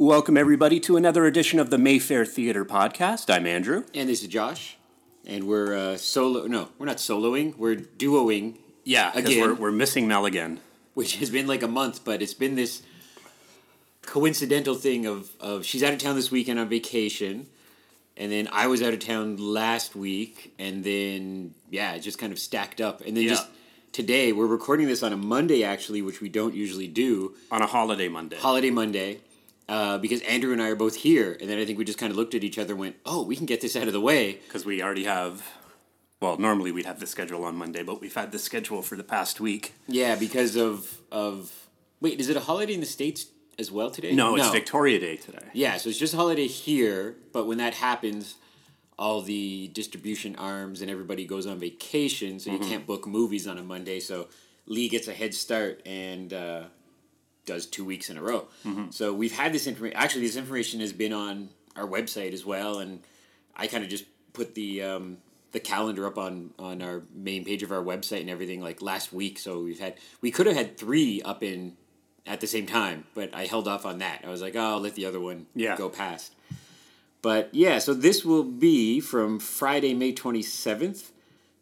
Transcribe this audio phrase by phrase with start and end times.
[0.00, 3.28] Welcome, everybody, to another edition of the Mayfair Theater Podcast.
[3.28, 3.84] I'm Andrew.
[3.92, 4.78] And this is Josh.
[5.26, 6.46] And we're uh, solo.
[6.46, 7.54] No, we're not soloing.
[7.58, 8.56] We're duoing.
[8.82, 9.42] Yeah, Again.
[9.42, 10.60] we're, we're missing Mel again.
[10.94, 12.80] Which has been like a month, but it's been this
[14.00, 17.46] coincidental thing of, of she's out of town this weekend on vacation.
[18.16, 20.54] And then I was out of town last week.
[20.58, 23.02] And then, yeah, it just kind of stacked up.
[23.02, 23.30] And then Yeah.
[23.32, 23.48] just
[23.92, 27.34] today, we're recording this on a Monday, actually, which we don't usually do.
[27.52, 28.38] On a holiday Monday.
[28.38, 29.20] Holiday Monday.
[29.70, 31.38] Uh, because Andrew and I are both here.
[31.40, 33.22] And then I think we just kind of looked at each other and went, oh,
[33.22, 34.40] we can get this out of the way.
[34.46, 35.48] Because we already have,
[36.20, 39.04] well, normally we'd have the schedule on Monday, but we've had the schedule for the
[39.04, 39.74] past week.
[39.86, 41.68] Yeah, because of of
[42.00, 43.26] wait, is it a holiday in the states
[43.60, 44.12] as well today?
[44.12, 45.46] No, it's Victoria Day today.
[45.52, 48.34] Yeah, so it's just a holiday here, but when that happens,
[48.98, 53.56] all the distribution arms and everybody goes on vacation, so you can't book movies on
[53.56, 54.00] a Monday.
[54.00, 54.26] So
[54.66, 56.64] Lee gets a head start and uh,
[57.52, 58.46] does two weeks in a row.
[58.90, 59.96] So we've had this information.
[59.98, 63.00] Actually, this information has been on our website as well, and
[63.56, 65.16] I kind of just put the um,
[65.52, 69.12] the calendar up on on our main page of our website and everything like last
[69.12, 69.38] week.
[69.38, 71.76] So we've had we could have had three up in
[72.26, 74.22] at the same time, but I held off on that.
[74.24, 75.76] I was like, oh, I'll let the other one Yeah.
[75.76, 76.34] go past.
[77.22, 81.10] But yeah, so this will be from Friday, May 27th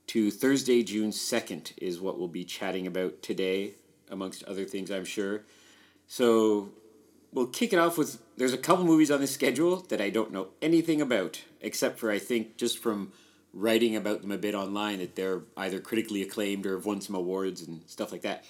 [0.09, 3.75] to Thursday, June 2nd, is what we'll be chatting about today,
[4.11, 5.43] amongst other things, I'm sure.
[6.09, 6.71] So
[7.33, 10.33] we'll kick it off with there's a couple movies on the schedule that I don't
[10.33, 13.13] know anything about, except for I think just from
[13.55, 17.15] writing about them a bit online that they're either critically acclaimed or have won some
[17.15, 18.45] awards and stuff like that.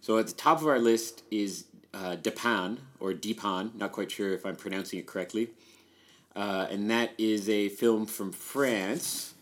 [0.00, 4.32] So at the top of our list is uh, Depan, or Depan, not quite sure
[4.32, 5.50] if I'm pronouncing it correctly.
[6.34, 9.34] Uh, and that is a film from France.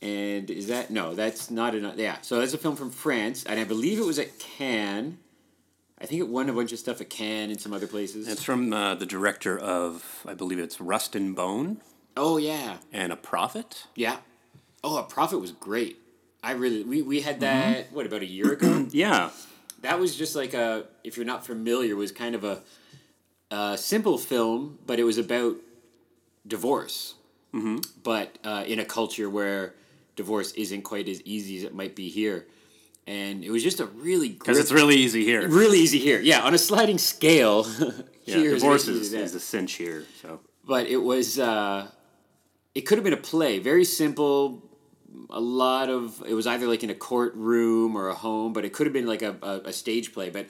[0.00, 1.14] And is that no?
[1.14, 1.96] That's not enough.
[1.96, 5.18] Yeah, so that's a film from France, and I believe it was at Cannes.
[6.00, 8.28] I think it won a bunch of stuff at Cannes and some other places.
[8.28, 11.80] It's from uh, the director of, I believe it's Rust and Bone
[12.16, 13.86] oh yeah, and A Prophet.
[13.94, 14.18] yeah.
[14.84, 15.98] Oh, a prophet was great.
[16.40, 18.86] I really we, we had that what about a year ago?
[18.92, 19.30] Yeah.
[19.82, 22.62] that was just like a if you're not familiar was kind of a,
[23.50, 25.56] a simple film, but it was about
[26.46, 27.14] divorce.
[27.52, 27.78] Mm-hmm.
[28.04, 29.74] But uh, in a culture where
[30.14, 32.46] divorce isn't quite as easy as it might be here,
[33.08, 35.48] and it was just a really Because it's really easy here.
[35.48, 36.20] really easy here.
[36.20, 37.66] Yeah, on a sliding scale.
[38.28, 40.04] Yeah, divorce is, is a cinch here.
[40.20, 41.90] So but it was uh,
[42.74, 44.62] it could have been a play very simple
[45.30, 48.74] a lot of it was either like in a courtroom or a home but it
[48.74, 50.46] could have been like a, a, a stage play but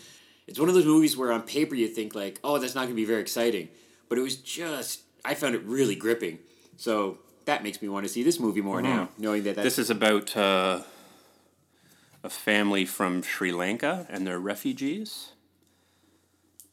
[0.49, 2.95] it's one of those movies where on paper you think like oh that's not going
[2.95, 3.69] to be very exciting
[4.09, 6.39] but it was just i found it really gripping
[6.77, 9.79] so that makes me want to see this movie more now knowing that that's this
[9.79, 10.81] is about uh,
[12.23, 15.33] a family from Sri Lanka and they're refugees.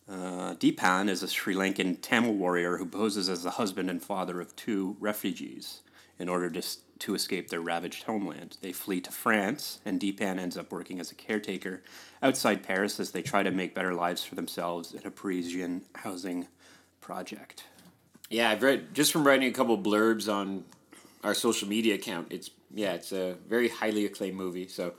[0.08, 4.40] Uh, Dheepan is a Sri Lankan Tamil warrior who poses as the husband and father
[4.40, 5.82] of two refugees
[6.20, 6.62] in order to,
[7.00, 8.58] to escape their ravaged homeland.
[8.62, 11.84] They flee to France, and Dheepan ends up working as a caretaker
[12.22, 16.48] outside Paris as they try to make better lives for themselves in a Parisian housing
[17.02, 17.66] project.
[18.30, 20.64] Yeah, I've read just from writing a couple blurbs on
[21.24, 22.28] our social media account.
[22.32, 24.68] It's yeah, it's a very highly acclaimed movie.
[24.68, 24.94] So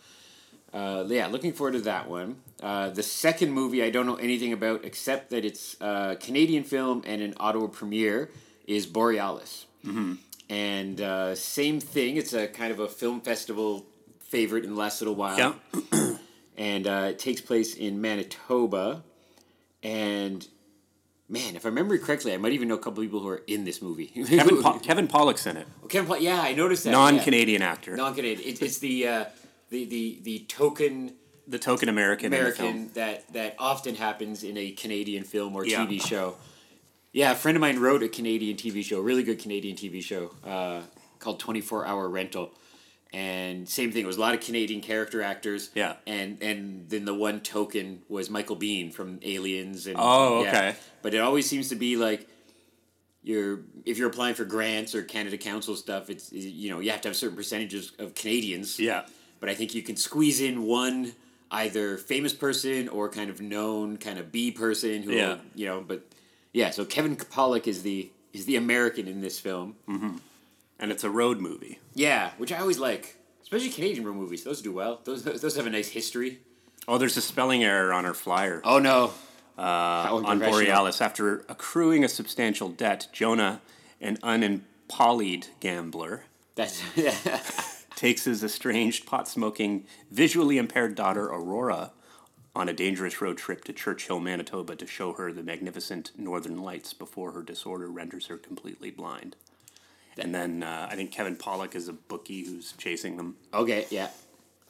[0.76, 2.37] uh, yeah, looking forward to that one.
[2.62, 7.03] Uh, the second movie I don't know anything about except that it's a Canadian film
[7.06, 8.31] and an Ottawa premiere
[8.66, 9.66] is Borealis.
[9.84, 10.15] Mm-hmm.
[10.48, 12.16] And uh, same thing.
[12.16, 13.86] It's a kind of a film festival
[14.20, 15.54] favorite in the last little while Yeah.
[16.56, 19.03] and uh, it takes place in Manitoba.
[19.82, 20.47] And
[21.28, 23.65] man, if I remember correctly, I might even know a couple people who are in
[23.65, 24.06] this movie.
[24.06, 26.91] Kevin, po- Kevin Pollak's in it, Kevin Pol- yeah, I noticed that.
[26.91, 27.97] non Canadian actor.
[27.97, 28.48] Non-Canadian.
[28.48, 29.25] It, it's the, uh,
[29.71, 31.12] the the the token
[31.49, 32.69] the token American, in the film.
[32.69, 35.86] American that that often happens in a Canadian film or Yeah.
[35.86, 36.36] TV show.
[37.13, 40.03] Yeah, a friend of mine wrote a Canadian TV show, a really good Canadian TV
[40.03, 40.83] show uh,
[41.18, 42.51] called Twenty Four Hour Rental,
[43.13, 44.03] and same thing.
[44.04, 45.71] It was a lot of Canadian character actors.
[45.74, 45.95] Yeah.
[46.07, 49.86] and and then the one token was Michael Biehn from Aliens.
[49.86, 50.48] And Oh, yeah.
[50.48, 50.74] okay.
[51.01, 52.28] But it always seems to be like
[53.22, 57.01] you're if you're applying for grants or Canada Council stuff, it's you know you have
[57.03, 59.07] to have certain percentages of Canadians Yeah.
[59.41, 61.12] But I think you can squeeze in one
[61.50, 65.38] either famous person or kind of known kind of B person who Yeah.
[65.54, 66.03] you know but
[66.53, 69.77] yeah so Kevin Pollak is the is the American in this film
[70.80, 71.78] And it's a road movie.
[71.94, 75.66] yeah which I always like especially Canadian road movies those do well those those have
[75.66, 76.41] a nice history
[76.89, 78.60] Oh, there's a spelling error on our flyer.
[78.65, 79.12] oh no
[79.59, 80.39] uh, on.
[80.39, 81.00] Borealis.
[81.00, 83.60] After accruing a substantial debt, Jonah,
[84.03, 86.24] an unempollied gambler,
[86.54, 86.82] that's
[87.97, 91.91] takes his estranged pot smoking, visually impaired daughter, Aurora,
[92.54, 96.93] on a dangerous road trip to Churchill, Manitoba to show her the magnificent northern lights
[96.95, 99.34] before her disorder renders her completely blind.
[100.19, 103.37] And then uh, I think Kevin Pollak is a bookie who's chasing them.
[103.53, 104.09] Okay, yeah.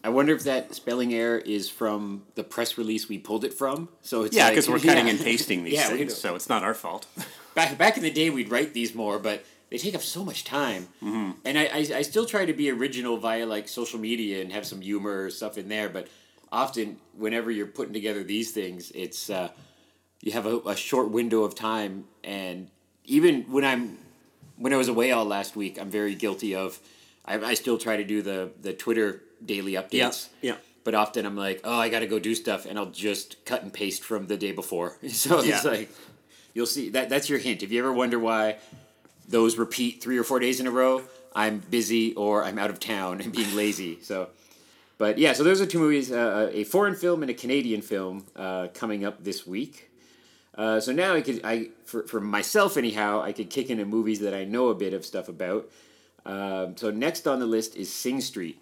[0.02, 3.88] I wonder if that spelling error is from the press release we pulled it from.
[4.02, 5.12] So it's Yeah, like- because we're cutting Yeah.
[5.12, 7.06] and pasting these Yeah, things, so it's not our fault.
[7.55, 10.44] back back in the day we'd write these more but they take up so much
[10.44, 11.32] time mm-hmm.
[11.44, 14.66] and I, I, I still try to be original via like social media and have
[14.66, 16.08] some humor or stuff in there but
[16.52, 19.48] often whenever you're putting together these things it's uh,
[20.22, 22.68] you have a, a short window of time and
[23.04, 23.98] even when i'm
[24.56, 26.78] when i was away all last week i'm very guilty of
[27.24, 30.56] i, I still try to do the the twitter daily updates yeah.
[30.84, 33.72] but often i'm like oh i gotta go do stuff and i'll just cut and
[33.72, 35.56] paste from the day before so Yeah.
[35.56, 35.90] it's like
[36.56, 37.62] You'll see that that's your hint.
[37.62, 38.56] If you ever wonder why
[39.28, 41.02] those repeat three or four days in a row,
[41.34, 43.99] I'm busy or I'm out of town and being lazy.
[44.02, 44.28] So,
[44.99, 48.26] but yeah, so those are two movies: uh, a foreign film and a Canadian film
[48.34, 49.90] uh, coming up this week.
[50.56, 54.20] Uh, so now I could I for for myself anyhow I could kick into movies
[54.20, 55.69] that I know a bit of stuff about.
[56.25, 58.58] Um, so next on the list is Sing Street.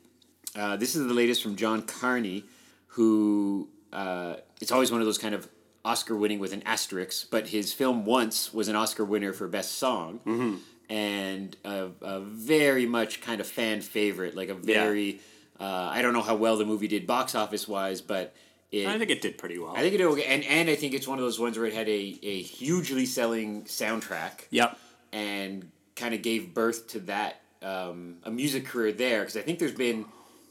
[0.56, 2.44] Uh, this is the latest from John Carney,
[2.88, 5.48] who uh, it's always one of those kind of
[5.84, 9.72] Oscar winning with an asterisk, but his film Once was an Oscar winner for Best
[9.72, 15.20] Song, and a, a very much kind of fan favorite, like a very.
[15.60, 18.34] Uh, I don't know how well the movie did box office wise, but
[18.72, 19.72] it, I think it did pretty well.
[19.76, 21.66] I think it did okay, and and I think it's one of those ones where
[21.66, 24.76] it had a, a hugely selling soundtrack Yep.
[25.12, 29.58] and kind of gave birth to that um, a music career there because I think
[29.60, 30.06] there's been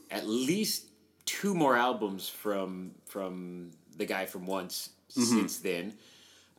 [0.09, 0.85] at least
[1.25, 5.94] two more albums from from the guy from Once since then,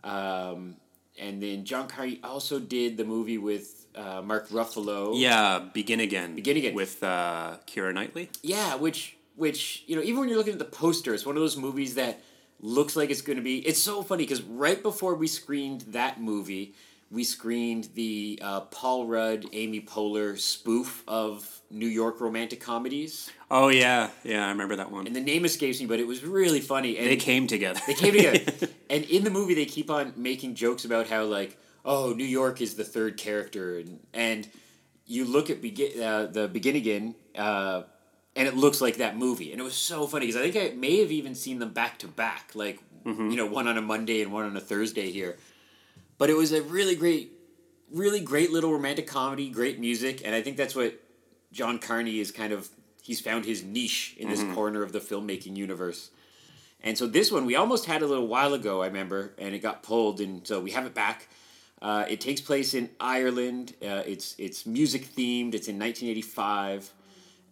[0.03, 0.77] um,
[1.19, 5.13] and then John Carney also did the movie with uh, Mark Ruffalo.
[5.19, 6.35] Yeah, Begin Again.
[6.35, 6.75] Begin Again.
[6.75, 8.31] With uh, Keira Knightley.
[8.43, 11.43] Yeah, which which you know, even when you're looking at the poster, it's one of
[11.43, 12.21] those movies that
[12.61, 13.59] looks like it's going to be.
[13.59, 16.75] It's so funny because right before we screened that movie,
[17.15, 23.69] we screened the uh, Paul Rudd, Amy Poehler spoof of New York romantic comedies, Oh,
[23.69, 24.11] yeah.
[24.25, 25.07] Yeah, I remember that one.
[25.07, 26.99] and the name escapes me, but it was really funny.
[26.99, 27.81] And they came together.
[27.87, 31.57] They came together, and in the movie, they keep on making jokes about how like,
[31.85, 34.49] oh, New York is the third character, and and
[35.07, 37.83] you look at begin uh, the begin again, uh,
[38.35, 40.75] and it looks like that movie, and it was so funny because I think I
[40.77, 44.23] may have even seen them back to back, like you know, one on a Monday
[44.23, 45.37] and one on a Thursday here,
[46.19, 47.33] but it was a really great,
[47.91, 51.01] really great little romantic comedy, great music, and I think that's what
[51.53, 52.69] John Carney is kind of.
[53.03, 56.11] He's found his niche in this corner of the filmmaking universe.
[56.83, 59.61] And so this one we almost had a little while ago, I remember, and it
[59.61, 61.29] got pulled, and so we have it back.
[61.81, 63.75] Uh, it takes place in Ireland.
[63.83, 65.55] Uh, it's it's music themed.
[65.55, 66.91] It's in 1985,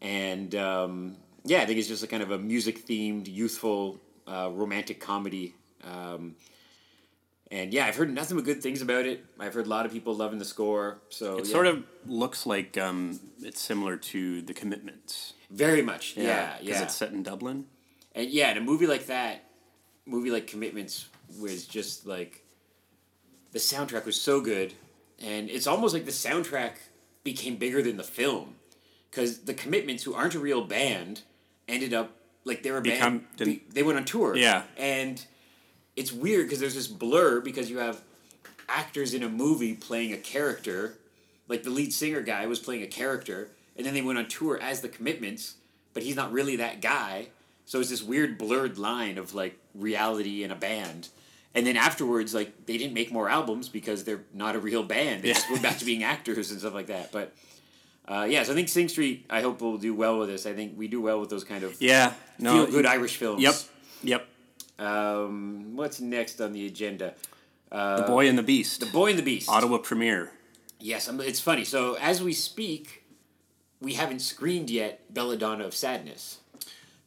[0.00, 4.50] and um, yeah, I think it's just a kind of a music themed, youthful, uh,
[4.52, 5.54] romantic comedy.
[5.84, 6.36] Um,
[7.52, 9.24] and yeah, I've heard nothing but good things about it.
[9.38, 10.98] I've heard a lot of people loving the score.
[11.10, 11.52] So It yeah.
[11.52, 15.34] sort of looks like um, it's similar to The Commitments.
[15.50, 16.56] very much, yeah, yeah.
[16.60, 16.82] Because yeah.
[16.84, 17.66] it's set in Dublin.
[18.14, 19.44] And yeah, in a movie like that,
[20.06, 21.08] movie like Commitments
[21.40, 22.44] was just like
[23.52, 24.72] the soundtrack was so good,
[25.20, 26.72] and it's almost like the soundtrack
[27.22, 28.56] became bigger than the film,
[29.10, 31.22] because the Commitments, who aren't a real band,
[31.68, 32.10] ended up
[32.44, 33.60] like they were a Become- band.
[33.72, 34.34] they went on tour.
[34.36, 34.62] Yeah.
[34.78, 35.24] and
[35.96, 38.00] it's weird because there's this blur because you have
[38.68, 40.94] actors in a movie playing a character,
[41.48, 44.58] like the lead singer guy was playing a character, and then they went on tour
[44.60, 45.56] as the Commitments,
[45.94, 47.28] but he's not really that guy.
[47.66, 51.08] So it's this weird blurred line of like reality and a band.
[51.54, 55.22] And then afterwards, like they didn't make more albums because they're not a real band.
[55.22, 55.34] They Yeah.
[55.34, 57.12] just went back to being actors and stuff like that.
[57.12, 57.34] But
[58.08, 59.26] uh, yeah, so I think Sing Street.
[59.30, 60.46] I hope will do well with this.
[60.46, 62.14] I think we do well with those kind of Yeah.
[62.38, 62.64] No.
[62.64, 63.42] feel good Irish films.
[63.42, 63.54] Yep.
[64.02, 64.26] Yep.
[64.78, 67.14] Um, what's next on the agenda?
[67.70, 68.80] Uh, the Boy and the Beast.
[68.80, 69.48] The Boy and the Beast.
[69.48, 70.32] Ottawa premiere.
[70.80, 71.64] Yes, um, it's funny.
[71.64, 73.04] So as we speak,
[73.80, 76.38] we haven't screened yet Belladonna of Sadness.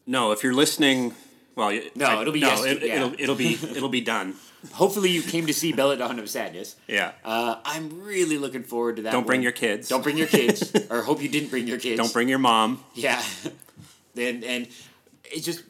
[0.08, 1.14] No, if you're listening,
[1.56, 2.48] well, No, I- it'll be no.
[2.48, 2.96] yes- it, yeah.
[2.96, 4.36] It'll it'll be it'll be done.
[4.74, 6.76] Hopefully, you came to see Belladonna of Sadness.
[6.88, 7.12] Yeah.
[7.24, 9.12] Uh, I'm really looking forward to that.
[9.12, 9.88] Don't bring your kids.
[9.88, 11.98] Don't bring your kids, or hope you didn't bring your kids.
[12.00, 12.84] Don't bring your mom.
[12.96, 13.22] Yeah,
[14.18, 14.68] and and
[15.26, 15.64] it just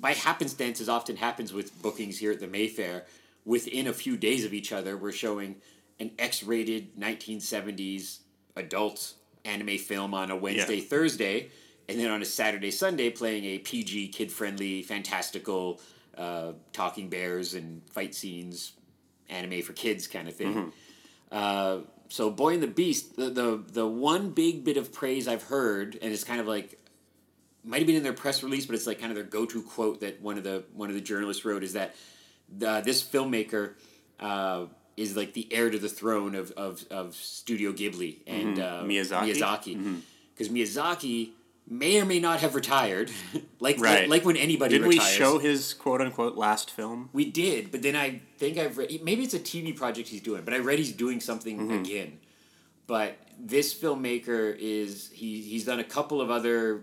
[0.00, 3.04] by happenstance, as often happens with bookings here at the Mayfair,
[3.44, 5.56] within a few days of each other, we're showing
[5.98, 8.18] an X-rated 1970s
[8.56, 9.14] adult
[9.44, 10.84] anime film on a Wednesday, Yeah.
[10.84, 11.50] Thursday,
[11.88, 15.80] and then on a Saturday, Sunday, playing a PG, kid-friendly, fantastical,
[16.16, 18.72] uh, talking bears and fight scenes,
[19.28, 20.72] anime for kids kind of thing.
[21.30, 25.44] Uh, so Boy and the Beast, the, the the one big bit of praise I've
[25.44, 26.79] heard, and it's kind of like
[27.64, 29.62] might have been in their press release, but it's like kind of their go to
[29.62, 31.94] quote that one of the one of the journalists wrote is that
[32.56, 33.74] the, this filmmaker
[34.18, 38.82] uh, is like the heir to the throne of, of, of Studio Ghibli and uh,
[38.84, 39.34] Miyazaki?
[39.36, 40.00] Miyazaki,
[40.34, 41.30] because Miyazaki
[41.68, 43.10] may or may not have retired,
[43.60, 44.00] like, Right.
[44.00, 47.08] like like when anybody Didn't we show his quote unquote last film?
[47.12, 50.42] We did, but then I think I've read maybe it's a TV project he's doing,
[50.44, 51.78] but I read he's doing something Mm-hmm.
[51.84, 52.18] again.
[52.86, 56.82] But this filmmaker is he he's done a couple of other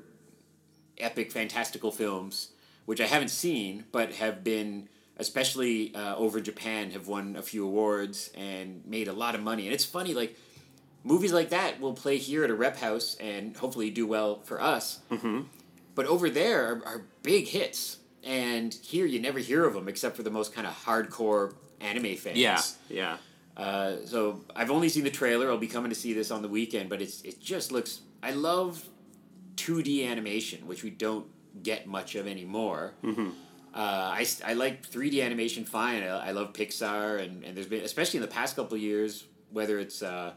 [0.99, 2.49] epic fantastical films
[2.85, 7.65] which I haven't seen but have been especially uh, over Japan have won a few
[7.65, 9.65] awards and made a lot of money.
[9.65, 10.37] And it's funny like
[11.03, 14.61] movies like that will play here at a rep house and hopefully do well for
[14.61, 14.99] us.
[15.11, 15.41] Mm-hmm.
[15.95, 17.97] But over there are, are big hits.
[18.23, 22.15] And here you never hear of them except for the most kind of hardcore anime
[22.15, 22.37] fans.
[22.37, 23.17] Yeah, yeah.
[23.55, 25.49] Uh, so I've only seen the trailer.
[25.49, 28.01] I'll be coming to see this on the weekend, but it's it just looks.
[28.21, 28.87] I love
[29.57, 31.27] two D animation, which we don't
[31.61, 32.93] get much of anymore.
[33.03, 33.29] Mm-hmm.
[33.73, 36.01] Uh, I, I like three D animation fine.
[36.03, 39.25] I, I love Pixar, and, and there's been especially in the past couple of years,
[39.51, 40.31] whether it's uh,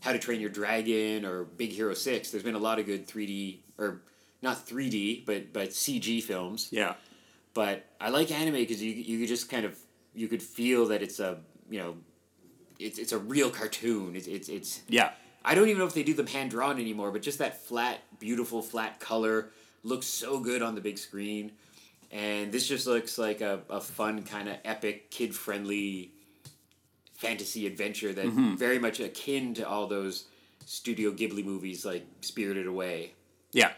[0.00, 2.30] How to Train Your Dragon or Big Hero Six.
[2.30, 4.02] There's been a lot of good three D or
[4.40, 6.94] not three D, but but CG films Yeah.
[7.54, 9.76] but I like anime because you you could just kind of
[10.14, 11.38] you could feel that it's a
[11.70, 11.96] you know
[12.78, 14.14] it's it's a real cartoon.
[14.16, 15.10] It's it's it's Yeah.
[15.44, 18.00] I don't even know if they do them hand drawn anymore, but just that flat,
[18.18, 19.50] beautiful flat color
[19.82, 21.52] looks so good on the big screen.
[22.12, 26.12] And this just looks like a, a fun kind of epic kid friendly
[27.14, 30.26] fantasy adventure that very much akin to all those
[30.66, 33.12] Studio Ghibli movies like Spirited Away.
[33.52, 33.72] Yeah.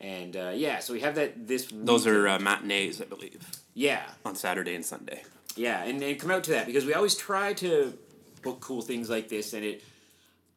[0.00, 4.04] And uh, yeah, so we have that this Those are uh, matinees, I believe, yeah
[4.24, 5.22] on Saturday and Sunday.
[5.56, 7.98] Yeah, and, and come out to that because we always try to
[8.42, 9.82] book cool things like this, and it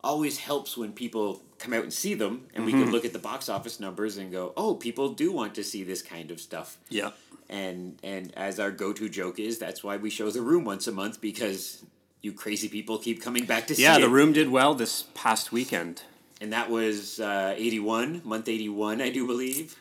[0.04, 3.20] always helps when people come out and see them, and we can look at the
[3.20, 6.78] box office numbers and go, "Oh, people do want to see this kind of stuff."
[6.90, 7.12] Yeah.
[7.50, 10.92] And and as our go-to joke is, that's why we show the room once a
[10.92, 11.84] month because
[12.22, 14.00] you crazy people keep coming back to see Yeah, it.
[14.00, 16.04] Yeah, the room did well this past weekend.
[16.42, 19.80] and that was uh, eighty-one, month eighty-one, I do believe.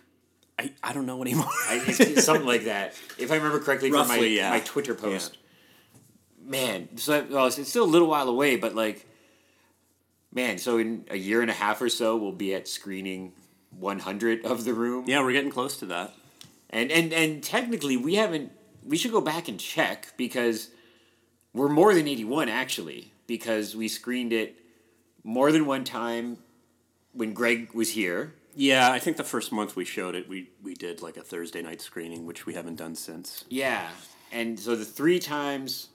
[0.58, 1.48] I, I don't know anymore.
[1.68, 4.50] I, something like that, if I remember correctly from my, yeah.
[4.50, 5.38] my Twitter post.
[6.44, 9.06] Man, so well, it's still a little while away, but like,
[10.32, 13.32] man, so in a year and a half or so, we'll be at screening
[13.70, 15.04] one hundred of the room.
[15.06, 16.14] yeah, we're getting close to that.
[16.70, 18.52] and and and technically, we haven't.
[18.84, 20.70] We should go back and check because
[21.52, 24.56] we're more than eighty one actually because we screened it
[25.22, 26.38] more than one time
[27.12, 28.34] when Greg was here.
[28.56, 31.62] Yeah, I think the first month we showed it, we, we did like a Thursday
[31.62, 33.44] night screening, which we haven't done since.
[33.48, 33.88] Yeah,
[34.32, 35.88] and so the three times,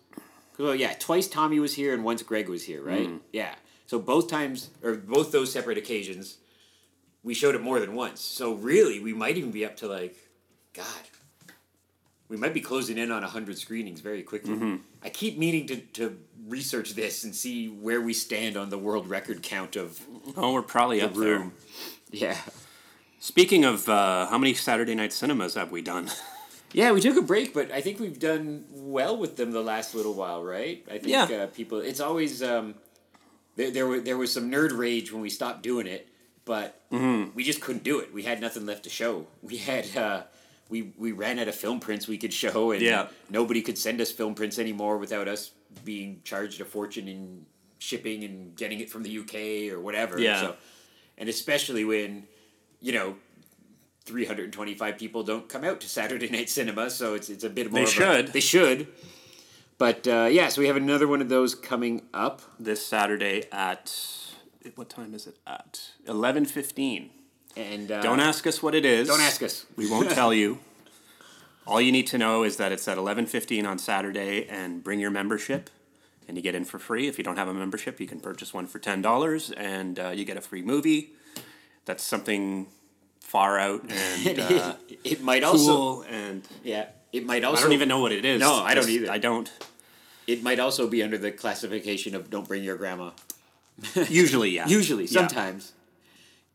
[0.57, 3.09] well, yeah, twice Tommy was here and once Greg was here, right?
[3.09, 3.19] Mm.
[3.33, 6.37] Yeah, so both times or both those separate occasions,
[7.23, 8.21] we showed it more than once.
[8.21, 10.15] So really, we might even be up to like,
[10.73, 10.85] God,
[12.29, 14.79] we might be closing in on hundred screenings very quickly.
[15.03, 19.07] I keep meaning to to research this and see where we stand on the world
[19.09, 19.99] record count of
[20.37, 21.51] Oh, we're probably up there.
[22.11, 22.37] Yeah.
[23.19, 26.09] Speaking of uh, how many Saturday night cinemas have we done?
[26.73, 29.95] Yeah, we took a break, but I think we've done well with them the last
[29.95, 30.83] little while, right?
[30.89, 31.23] I think Yeah.
[31.23, 31.79] uh, people.
[31.79, 32.75] It's always um,
[33.55, 33.71] there.
[33.71, 36.07] There was there was some nerd rage when we stopped doing it,
[36.45, 37.35] but Mm-hmm.
[37.35, 38.13] we just couldn't do it.
[38.13, 39.27] We had nothing left to show.
[39.41, 40.23] We had uh,
[40.69, 43.07] we we ran out of film prints we could show, and Yeah.
[43.29, 45.51] nobody could send us film prints anymore without us
[45.83, 47.45] being charged a fortune in
[47.79, 50.17] shipping and getting it from the UK or whatever.
[50.19, 50.39] Yeah.
[50.41, 50.55] So,
[51.17, 52.27] and especially when
[52.81, 53.15] you know
[54.05, 57.79] 325 people don't come out to Saturday night cinema, so it's it's a bit more.
[57.79, 58.27] They of a- should.
[58.33, 58.87] they should.
[59.77, 62.41] But uh, yeah, so we have another one of those coming up.
[62.59, 63.93] this Saturday at
[64.75, 65.37] what time is it?
[65.45, 67.09] At eleven fifteen.
[67.57, 69.07] And uh, Don't ask us what it is.
[69.07, 69.65] Don't ask us.
[69.75, 70.59] We won't tell you.
[71.67, 74.99] All you need to know is that it's at eleven fifteen on Saturday, and bring
[74.99, 75.69] your membership,
[76.27, 77.07] and you get in for free.
[77.07, 80.09] If you don't have a membership, you can purchase one for ten dollars, and uh,
[80.09, 81.11] you get a free movie.
[81.85, 82.67] That's something
[83.19, 86.85] far out and uh, it might also and yeah
[87.15, 87.59] it might also.
[87.61, 88.39] I don't even know what it is.
[88.39, 89.11] No, I don't either.
[89.11, 89.51] I don't.
[90.27, 93.11] it might also be under the classification of don't bring your grandma.
[94.09, 94.67] Usually, yeah.
[94.67, 95.73] Usually, sometimes,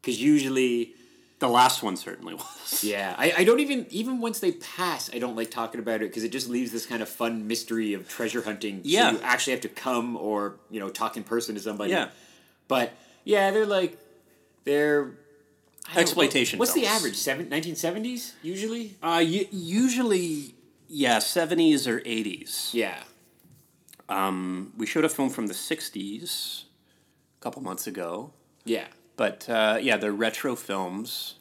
[0.01, 0.95] because usually
[1.39, 2.83] The last one certainly was.
[2.85, 6.09] Yeah, I, I don't even even once they pass, I don't like talking about it
[6.11, 8.77] because it just leaves this kind of fun mystery of treasure hunting.
[8.85, 9.13] so Yeah.
[9.13, 11.91] you actually have to come or you know talk in person to somebody.
[11.93, 12.09] Yeah.
[12.69, 12.93] but
[13.25, 13.99] yeah, they're like
[14.65, 15.13] they're
[15.97, 17.17] Exploitation What's the average?
[17.17, 18.95] Seven, 1970s usually.
[19.03, 20.55] Uh, y- usually,
[20.89, 22.71] yeah, seventies or eighties.
[22.73, 23.03] Yeah,
[24.09, 26.65] Um, we showed a film from the '60s
[27.39, 28.33] a couple months ago,
[28.65, 31.35] yeah, but uh, yeah, they're retro films.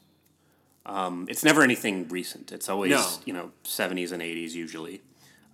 [0.85, 2.51] Um, it's never anything recent.
[2.51, 3.07] It's always No.
[3.25, 5.01] you know seventies and eighties usually.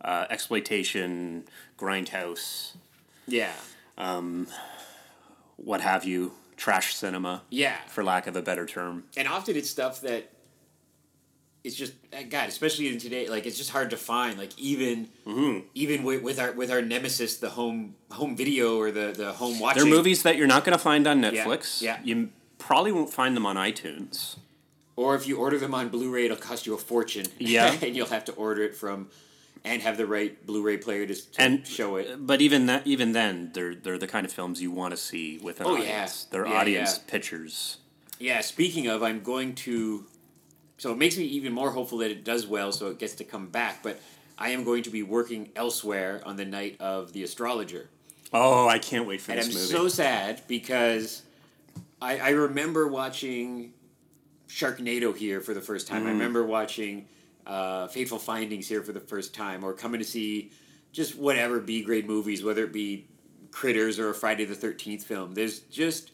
[0.01, 1.46] Uh, exploitation,
[1.80, 2.74] grindhouse,
[3.27, 3.54] Yeah.
[3.98, 4.48] Um,
[5.58, 7.76] what have you, trash cinema, Yeah.
[7.88, 9.04] for lack of a better term.
[9.18, 10.32] and often it's stuff that
[11.64, 14.38] it's just uh, God, especially in today, like it's just hard to find.
[14.38, 15.60] Like even Mm-hmm.
[15.74, 19.60] even with, with our with our nemesis, the home home video or the the home
[19.60, 19.84] watching.
[19.84, 21.82] They're movies that you're not going to find on Netflix.
[21.82, 22.00] yeah.
[22.04, 24.38] You probably won't find them on iTunes.
[24.96, 27.26] Or if you order them on Blu-ray, it'll cost you a fortune.
[27.38, 27.76] Yeah.
[27.82, 29.10] and you'll have to order it from,
[29.66, 32.26] and have the right Blu-ray player to, to And show it.
[32.26, 35.38] But even that, even then, they're they're the kind of films you want to see
[35.40, 35.82] with an Oh, yeah.
[35.82, 36.26] audience.
[36.26, 37.12] They're Yeah, audience yeah.
[37.12, 37.78] pictures.
[38.20, 38.42] Yeah.
[38.42, 40.06] Speaking of, I'm going to.
[40.78, 43.24] So it makes me even more hopeful that it does well, so it gets to
[43.24, 43.82] come back.
[43.82, 44.00] But
[44.38, 47.90] I am going to be working elsewhere on the night of the astrologer.
[48.34, 49.66] Oh, I can't wait for And this I'm movie.
[49.68, 51.24] so sad because
[52.02, 53.72] I, I remember watching
[54.50, 56.04] Sharknado here for the first time.
[56.06, 56.14] I Mm.
[56.14, 57.08] remember watching
[57.46, 60.52] uh, Fateful Findings here for the first time, or coming to see
[60.92, 63.08] just whatever B grade movies, whether it be
[63.52, 65.34] Critters or a Friday the Thirteenth film.
[65.34, 66.12] There's just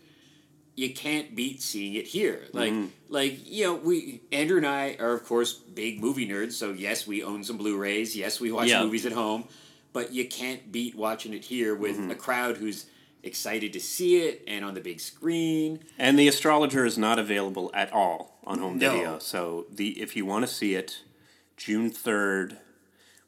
[0.76, 2.48] you can't beat seeing it here.
[2.54, 2.88] Like Mm-hmm.
[3.10, 7.06] like you know we Andrew and I are of course big movie nerds, so yes
[7.08, 8.84] we own some Blu-rays, yes we watch Yeah.
[8.84, 9.46] movies at home,
[9.94, 12.12] but you can't beat watching it here with Mm-hmm.
[12.12, 12.86] a crowd who's
[13.24, 15.80] excited to see it and on the big screen.
[16.00, 18.92] and the astrologer is not available at all on home No.
[18.92, 19.20] video.
[19.20, 21.02] So the if you want to see it,
[21.62, 22.58] June third.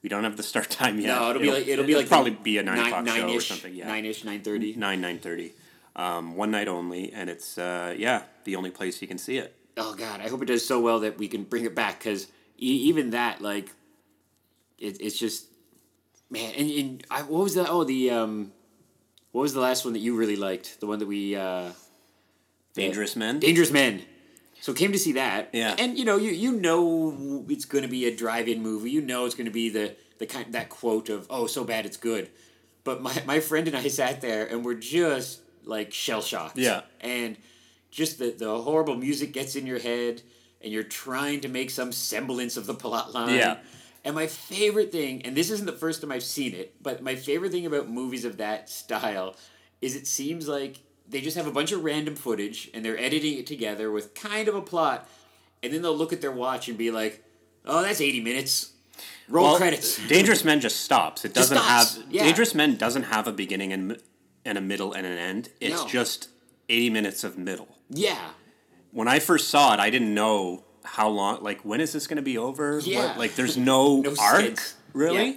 [0.01, 1.07] We don't have the start time yet.
[1.07, 3.75] No, it'll, be like it'll be like probably be a nine, o'clock show or something.
[3.75, 4.75] Yeah, nine-ish, nine thirty.
[4.75, 5.53] nine nine thirty.
[5.95, 9.55] Um, one night only, and it's uh, yeah the only place you can see it.
[9.77, 12.27] Oh God, I hope it does so well that we can bring it back because
[12.59, 13.71] e- even that, like,
[14.79, 15.47] it, it's just
[16.29, 16.53] man.
[16.57, 18.51] And, and I, what was the oh the um,
[19.31, 20.79] what was the last one that you really liked?
[20.79, 21.69] The one that we uh,
[22.73, 23.39] Dangerous Men.
[23.39, 24.01] Dangerous Men.
[24.63, 25.49] So came to see that.
[25.51, 25.75] Yeah.
[25.77, 28.91] And you know, you you know it's going to be a drive-in movie.
[28.91, 31.85] You know it's going to be the the kind that quote of "Oh, so bad
[31.85, 32.29] it's good."
[32.85, 36.57] But my my friend and I sat there and we're just like shell shocked.
[36.57, 36.83] Yeah.
[37.01, 37.35] And
[37.91, 40.21] just the the horrible music gets in your head
[40.61, 43.35] and you're trying to make some semblance of the plot line.
[43.35, 43.57] Yeah.
[44.05, 47.17] And my favorite thing, and this isn't the first time I've seen it, but my
[47.17, 49.35] favorite thing about movies of that style
[49.81, 53.37] is it seems like they just have a bunch of random footage and they're editing
[53.37, 55.07] it together with kind of a plot,
[55.61, 57.23] and then they'll look at their watch and be like,
[57.65, 58.71] "Oh, that's eighty minutes.
[59.29, 61.25] Roll Well, credits." Dangerous Men just stops.
[61.25, 62.23] It doesn't stops, have yeah.
[62.23, 63.97] Dangerous Men doesn't have a beginning and
[64.45, 65.49] and a middle and an end.
[65.61, 65.87] It's No.
[65.87, 66.29] just
[66.69, 67.67] eighty minutes of middle.
[67.89, 68.31] Yeah,
[68.91, 71.43] When I first saw it, I didn't know how long.
[71.43, 72.75] Like, when is this going to be over?
[72.77, 73.13] What- Yeah.
[73.17, 74.75] like, there's no, No arc stakes.
[74.93, 75.27] really.
[75.27, 75.35] Yeah.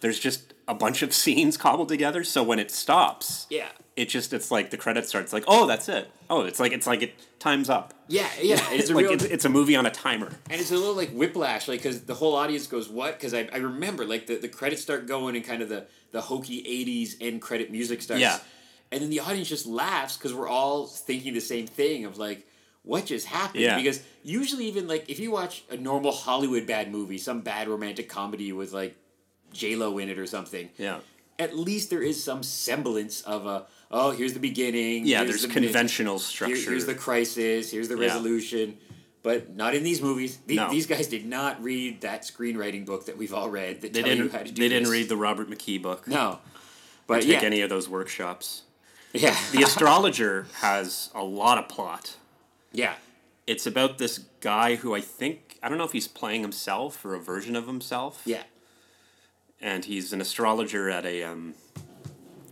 [0.00, 2.24] There's just a bunch of scenes cobbled together.
[2.24, 5.24] So when it stops, yeah, it just it's like the credits start.
[5.24, 6.10] It's like, oh, that's it.
[6.28, 7.94] Oh, it's like it's like it times up.
[8.08, 8.60] yeah, yeah.
[8.72, 10.32] It's a like real, it's, it's a movie on a timer.
[10.50, 13.48] and it's a little like whiplash, like because the whole audience goes, "What?" Because I,
[13.52, 17.16] I remember like the, the credits start going and kind of the the hokey '80s
[17.20, 18.20] end credit music starts.
[18.20, 18.38] Yeah.
[18.92, 22.46] and then the audience just laughs because we're all thinking the same thing of like,
[22.82, 23.62] what just happened?
[23.62, 23.76] Yeah.
[23.76, 28.08] Because usually, even like if you watch a normal Hollywood bad movie, some bad romantic
[28.08, 28.96] comedy with like
[29.52, 30.98] J Lo in it or something, Yeah.
[31.38, 35.06] at least there is some semblance of a oh here's the beginning.
[35.06, 36.70] Yeah, there's the mid- conventional here- structure.
[36.70, 37.70] here's the crisis.
[37.70, 38.06] Here's the Yeah.
[38.06, 38.78] resolution.
[39.22, 40.38] But not in these movies.
[40.46, 40.70] The- No.
[40.70, 43.80] These guys did not read that screenwriting book that we've all read.
[43.80, 44.30] That they didn't.
[44.30, 46.06] how to do They didn't read the Robert McKee book.
[46.06, 46.38] No,
[47.08, 48.62] but Take yeah, any of those workshops.
[49.12, 52.16] yeah, The Astrologer has a lot of plot.
[52.72, 52.94] yeah,
[53.48, 57.14] It's about this guy who I think I don't know if he's playing himself or
[57.14, 58.22] a version of himself.
[58.24, 58.42] yeah,
[59.60, 61.54] And he's an astrologer at a um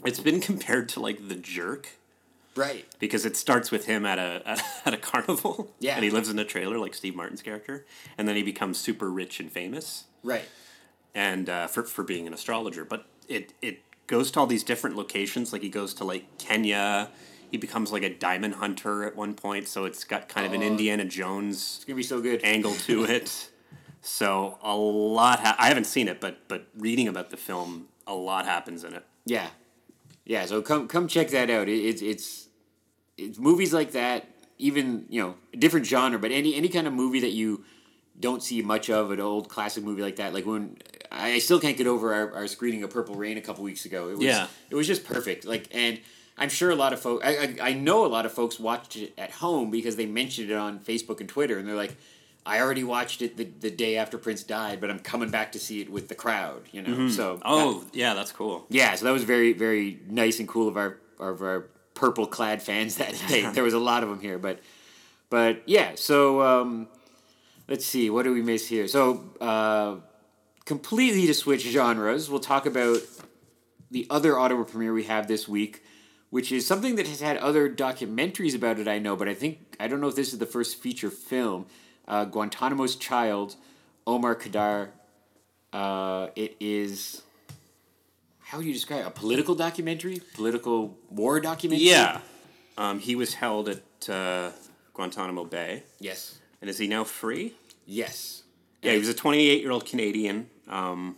[0.04, 1.88] it's been compared to like the jerk
[2.56, 2.84] right.
[2.98, 5.72] because it starts with him at a at, at a carnival.
[5.80, 5.94] Yeah.
[5.94, 7.86] And he lives in a trailer like Steve Martin's character.
[8.18, 10.04] And then he becomes super rich and famous.
[10.22, 10.44] Right.
[11.14, 12.84] and uh, for for being an astrologer.
[12.84, 15.52] But it it goes to all these different locations.
[15.52, 17.10] Like he goes to like Kenya.
[17.50, 19.68] He becomes like a diamond hunter at one point.
[19.68, 20.62] So it's got kind of an.
[20.62, 22.40] Indiana Jones It's gonna be so good.
[22.42, 23.50] angle to it.
[24.06, 25.40] So a lot.
[25.40, 28.92] Ha- I haven't seen it, but but reading about the film, a lot happens in
[28.94, 29.04] it.
[29.24, 29.48] Yeah,
[30.26, 30.44] yeah.
[30.44, 31.68] So come come check that out.
[31.68, 32.48] It, it's it's
[33.16, 34.28] it's movies like that.
[34.58, 37.64] Even you know a different genre, but any any kind of movie that you
[38.20, 40.34] don't see much of an old classic movie like that.
[40.34, 40.76] Like when
[41.10, 44.10] I still can't get over our, our screening of Purple Rain a couple weeks ago.
[44.10, 44.46] It was Yeah.
[44.70, 45.44] it was just perfect.
[45.46, 45.98] Like and.
[46.36, 47.24] I'm sure a lot of folks.
[47.24, 47.30] I,
[47.62, 50.56] I I know a lot of folks watched it at home because they mentioned it
[50.56, 51.96] on Facebook and Twitter, and they're like,
[52.46, 55.58] "I already watched it the, the day after Prince died, but I'm coming back to
[55.58, 58.66] see it with the crowd." You know, so that- Oh yeah, that's cool.
[58.70, 62.62] yeah, so that was very, very nice and cool of our of our purple clad
[62.62, 63.48] fans that day.
[63.52, 64.60] there was a lot of them here, but
[65.30, 65.92] but yeah.
[65.96, 66.88] So um,
[67.68, 68.86] let's see, what do we miss here?
[68.88, 69.96] So, uh,
[70.64, 72.98] completely to switch genres, we'll talk about
[73.90, 75.82] the other Ottawa premiere we have this week,
[76.30, 79.76] which is something that has had other documentaries about it, I know, but I think,
[79.78, 81.66] I don't know if this is the first feature film.
[82.06, 83.56] Uh, Guantanamo's Child,
[84.06, 84.88] Omar Khadr.
[85.72, 87.22] Uh, it is,
[88.40, 89.06] how would you describe it?
[89.06, 90.20] A political documentary?
[90.34, 91.86] Political war documentary?
[91.86, 92.20] Yeah.
[92.76, 94.50] Um, he was held at uh,
[94.92, 95.84] Guantanamo Bay.
[95.98, 96.38] Yes.
[96.60, 97.54] And is he now free?
[97.86, 98.42] Yes.
[98.82, 100.48] Yeah, he was a 28 year old Canadian.
[100.68, 101.16] Um,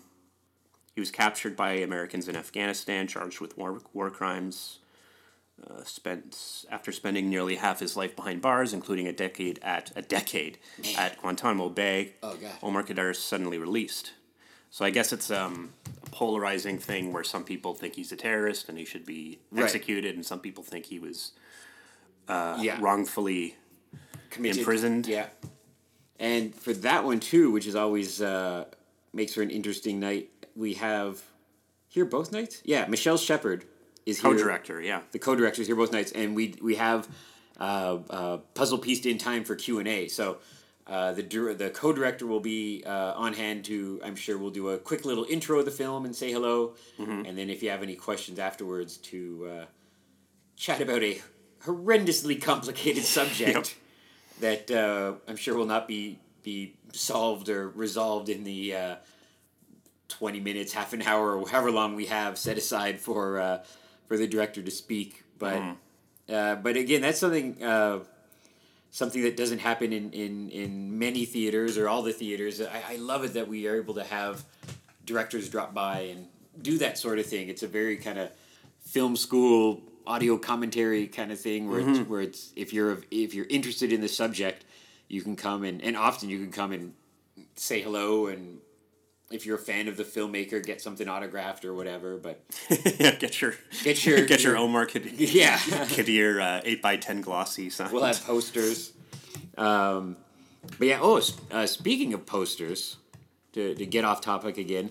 [0.94, 4.78] he was captured by Americans in Afghanistan, charged with war, war crimes.
[5.64, 10.02] Uh, spent after spending nearly half his life behind bars, including a decade at a
[10.02, 10.58] decade
[10.98, 12.12] at Guantanamo Bay.
[12.22, 12.36] Oh.
[12.62, 14.12] Omar Khadr is suddenly released.
[14.70, 15.72] So I guess it's um,
[16.06, 19.64] a polarizing thing where some people think he's a terrorist and he should be Right.
[19.64, 21.32] executed, and some people think he was
[22.28, 22.78] uh, Yeah.
[22.80, 23.56] wrongfully
[24.28, 24.58] Committed.
[24.58, 25.06] imprisoned.
[25.06, 25.28] Yeah.
[26.20, 28.66] And for that one too, which is always uh,
[29.14, 31.22] makes for an interesting night, we have
[31.88, 32.60] here both nights.
[32.64, 33.64] Yeah, Michelle Shephard
[34.06, 34.32] is here.
[34.32, 34.80] co-director.
[34.80, 35.02] Yeah.
[35.10, 37.08] The co-director is here both nights, and we we have
[37.60, 40.08] uh, uh, puzzle pieced in time for Q and A.
[40.08, 40.38] So.
[40.88, 41.22] Uh, the
[41.58, 45.26] the co-director will be uh, on hand to I'm sure we'll do a quick little
[45.28, 46.76] intro of the film and say hello,
[47.26, 49.64] and then if you have any questions afterwards to uh,
[50.54, 51.20] chat about a
[51.64, 53.76] horrendously complicated subject
[54.40, 58.96] that uh, I'm sure will not be be solved or resolved in the uh,
[60.06, 63.64] twenty minutes, half an hour, or however long we have set aside for uh,
[64.06, 65.24] for the director to speak.
[65.38, 65.60] But
[66.28, 68.00] uh, but again, that's something uh,
[68.90, 72.60] something that doesn't happen in, in, in many theaters or all the theaters.
[72.60, 74.44] I, I love it that we are able to have
[75.04, 76.26] directors drop by and
[76.62, 77.48] do that sort of thing.
[77.48, 78.30] It's a very kind of
[78.80, 83.46] film school audio commentary kind of thing where it's, where it's if you're if you're
[83.50, 84.64] interested in the subject,
[85.08, 86.94] you can come and and often you can come and
[87.54, 88.60] say hello and
[89.30, 92.16] if you're a fan of the filmmaker, get something autographed or whatever.
[92.16, 92.40] But
[92.98, 95.56] yeah, get your Get your- get your your- Omar Khadr, Yeah.
[95.58, 97.90] Khadr uh, eight x ten glossy sign.
[97.92, 98.92] we'll have posters.
[99.58, 100.16] Um,
[100.78, 102.96] but yeah, oh, uh, speaking of posters,
[103.52, 104.90] to, to get off topic again,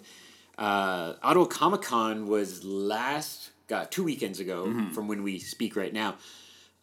[0.57, 5.93] uh, Ottawa Comic Con was last, got two weekends ago from when we speak right
[5.93, 6.15] now.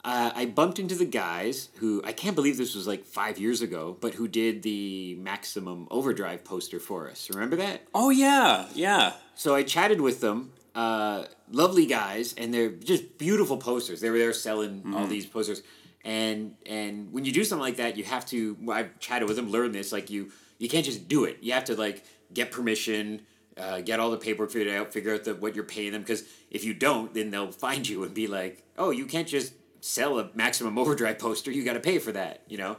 [0.04, 3.62] Uh, I bumped into the guys who, I can't believe this was like five years
[3.62, 7.30] ago, but who did the Maximum Overdrive poster for us.
[7.30, 7.82] Remember that?
[7.94, 9.12] oh yeah, yeah.
[9.36, 10.52] So I chatted with them.
[10.74, 14.00] Uh, lovely guys, and they're just beautiful posters.
[14.00, 15.62] They were there selling all these posters,
[16.02, 18.56] and and when you do something like that, you have to.
[18.60, 19.92] well, I chatted with them, learned this.
[19.92, 21.38] Like you, you can't just do it.
[21.42, 23.20] You have to like get permission,
[23.58, 26.00] uh, get all the paperwork figured out, figure out the, what you're paying them.
[26.00, 29.52] Because if you don't, then they'll find you and be like, "Oh, you can't just
[29.82, 31.50] sell a Maximum Overdrive poster.
[31.50, 32.78] You got to pay for that." You know.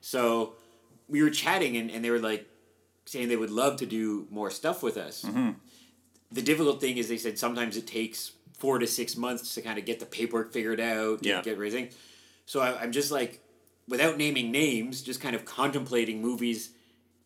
[0.00, 0.54] So
[1.08, 2.48] we were chatting, and, and they were like
[3.04, 5.50] saying they would love to do more stuff with us mm-hmm.
[6.30, 9.76] the difficult thing is they said sometimes it takes four to six months to kind
[9.76, 11.42] of get the paperwork figured out, Yeah.
[11.42, 11.88] get everything.
[12.46, 13.40] So I, I'm just like,
[13.88, 16.70] without naming names, just kind of contemplating movies.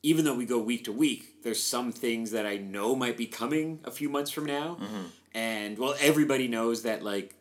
[0.02, 3.26] Even though we go week to week, there's some things that I know might be
[3.26, 4.78] coming a few months from now.
[4.80, 5.02] Mm-hmm.
[5.34, 7.34] And well, everybody knows that like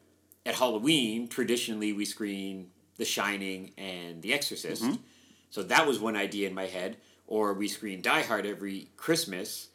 [0.45, 4.83] at Halloween, traditionally we screen The Shining and The Exorcist.
[5.49, 6.97] So that was one idea in my head.
[7.27, 9.69] Or we screen Die Hard every Christmas.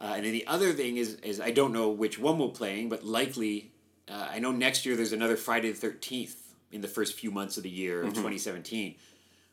[0.00, 2.88] Uh, and then the other thing is, is I don't know which one we're playing,
[2.88, 3.72] but likely,
[4.08, 6.36] uh, I know next year there's another Friday the Thirteenth
[6.70, 8.94] in the first few months of the year of 2017.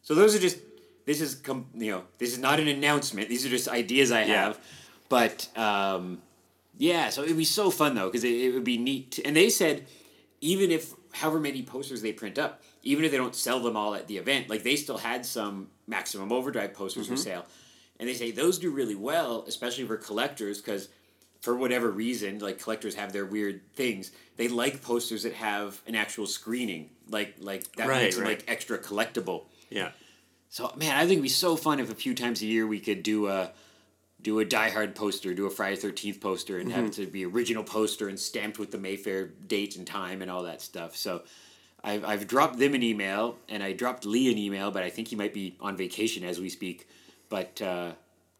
[0.03, 0.59] So those are just
[1.05, 3.27] this is com- you know this is not an announcement.
[3.29, 4.43] These are just ideas I Yeah.
[4.45, 4.59] have,
[5.09, 6.21] but um,
[6.77, 7.09] yeah.
[7.09, 9.13] So it'd be so fun though because it, it would be neat.
[9.13, 9.85] To, and they said
[10.41, 13.93] even if however many posters they print up, even if they don't sell them all
[13.93, 17.21] at the event, like they still had some Maximum Overdrive posters for mm-hmm.
[17.21, 17.45] sale,
[17.99, 20.89] and they say those do really well, especially for collectors because
[21.41, 24.11] for whatever reason, like collectors have their weird things.
[24.37, 28.43] They like posters that have an actual screening, like like that Right, makes them like
[28.47, 29.45] extra collectible.
[29.69, 29.91] Yeah.
[30.49, 32.79] So man, I think it'd be so fun if a few times a year we
[32.79, 33.51] could do a
[34.21, 37.25] do a Die Hard poster, do a Friday Thirteenth poster, and have it to be
[37.25, 40.95] original poster and stamped with the Mayfair date and time and all that stuff.
[40.95, 41.23] So.
[41.83, 45.07] I've, I've dropped them an email and I dropped Lee an email, but I think
[45.07, 46.87] he might be on vacation as we speak.
[47.27, 47.93] But uh,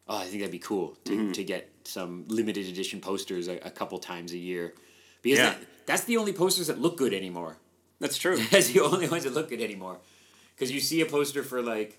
[0.08, 3.72] oh, I think that'd be cool to, to get some limited edition posters a, a
[3.72, 4.76] couple times a year
[5.24, 5.46] because Yeah.
[5.54, 7.58] that, that's the only posters that look good anymore.
[8.00, 8.38] That's true.
[8.52, 9.98] That's the only ones that look good anymore.
[10.56, 11.98] Because you see a poster for like,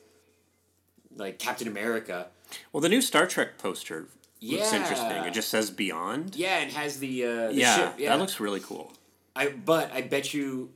[1.16, 2.28] like Captain America,
[2.72, 4.06] Well, the new Star Trek poster
[4.40, 5.24] looks interesting.
[5.24, 6.34] It just says Beyond.
[6.36, 7.94] yeah, and has the, uh, the yeah, ship.
[7.98, 8.92] Yeah, that looks really cool.
[9.36, 10.70] I but I bet you,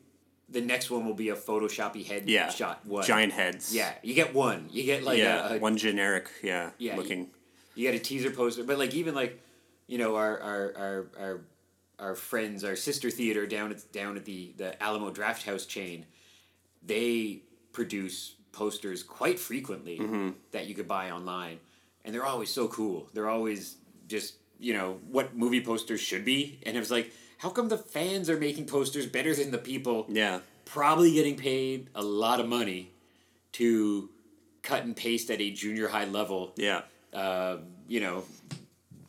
[0.49, 2.49] the next one will be a photoshoppy head Yeah.
[2.49, 3.05] shot one.
[3.05, 3.75] Giant heads.
[3.75, 4.69] Yeah, you get one.
[4.71, 5.53] You get like yeah.
[5.53, 6.29] a, a one generic.
[6.43, 6.71] Yeah.
[6.79, 7.31] Yeah, you- Looking.
[7.75, 9.41] you get a teaser poster, but like even like,
[9.89, 11.41] you know, our our our our,
[11.99, 16.07] our friends, our sister theater down at down at the the Alamo Drafthouse chain,
[16.83, 19.97] they produce posters quite frequently
[20.53, 21.59] that you could buy online,
[22.05, 23.09] and they're always so cool.
[23.12, 23.77] They're always
[24.09, 27.77] just you know what movie posters should be, and it was like, how come the
[27.79, 30.07] fans are making posters better than the people?
[30.09, 30.40] Yeah.
[30.64, 32.90] probably getting paid a lot of money
[33.53, 34.09] to
[34.62, 36.81] cut and paste at a junior high level Yeah.
[37.12, 38.25] uh, you know,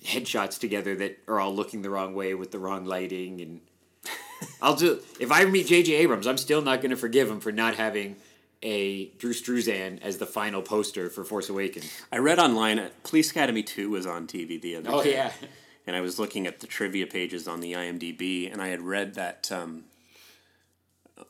[0.05, 3.61] headshots together that are all looking the wrong way with the wrong lighting and
[4.61, 7.51] I'll do if I meet JJ Abrams, I'm still not going to forgive him for
[7.51, 8.15] not having
[8.63, 11.89] a Drew Struzan as the final poster for Force Awakens.
[12.11, 12.89] I read online.
[13.03, 15.13] Police Academy Two was on TV the other Oh day.
[15.13, 15.31] yeah.
[15.85, 19.13] and I was looking at the trivia pages on the IMDb, and I had read
[19.15, 19.83] that um,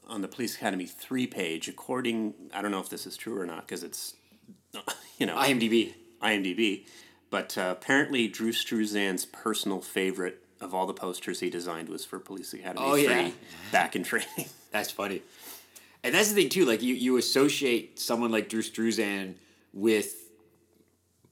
[0.08, 3.46] on the Police Academy three page, according I don't know if this is true or
[3.46, 4.16] not because it's
[5.18, 5.94] you know IMDb.
[6.22, 6.86] IMDb,
[7.30, 12.18] but uh, apparently Drew Struzan's personal favorite of all the posters he designed was for
[12.20, 13.32] Police Academy Three yeah.
[13.72, 14.50] back in training.
[14.72, 15.22] That's funny.
[16.03, 16.65] And that's the thing too.
[16.65, 19.36] Like you, you associate someone like Drew Struzan
[19.73, 20.15] with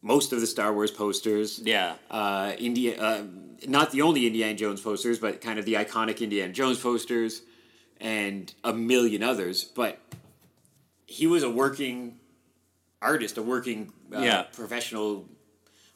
[0.01, 1.59] most of the Star Wars posters.
[1.63, 3.23] yeah, uh, India, uh,
[3.67, 7.41] not the only Indiana Jones posters, but kind of the iconic Indiana Jones posters,
[7.99, 9.63] and a million others.
[9.63, 9.99] But
[11.07, 12.19] he was a working
[13.01, 14.41] artist, a working uh, Yeah.
[14.43, 15.27] professional.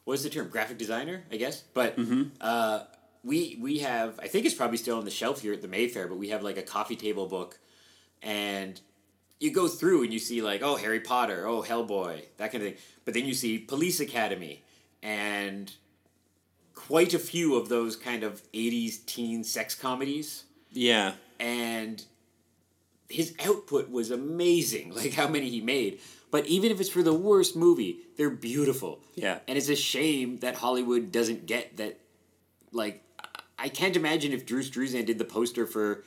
[0.05, 0.47] What is the term?
[0.49, 1.61] Graphic designer, I guess.
[1.73, 1.99] But
[2.41, 2.83] uh,
[3.23, 6.07] we we have, I think it's probably still on the shelf here at the Mayfair,
[6.07, 7.59] but we have like a coffee table book,
[8.21, 8.79] and
[9.39, 12.69] you go through and you see like oh Harry Potter, oh Hellboy, that kind of
[12.71, 12.79] thing.
[13.05, 14.63] But then you see Police Academy
[15.01, 15.71] and
[16.75, 22.03] quite a few of those kind of 80s teen sex comedies yeah, and
[23.09, 25.99] his output was amazing like how many he made
[26.31, 29.39] but even if it's for the worst movie they're beautiful Yeah.
[29.47, 31.99] and it's a shame that hollywood doesn't get that
[32.71, 33.03] like
[33.57, 36.03] i can't imagine if drew struzan did the poster for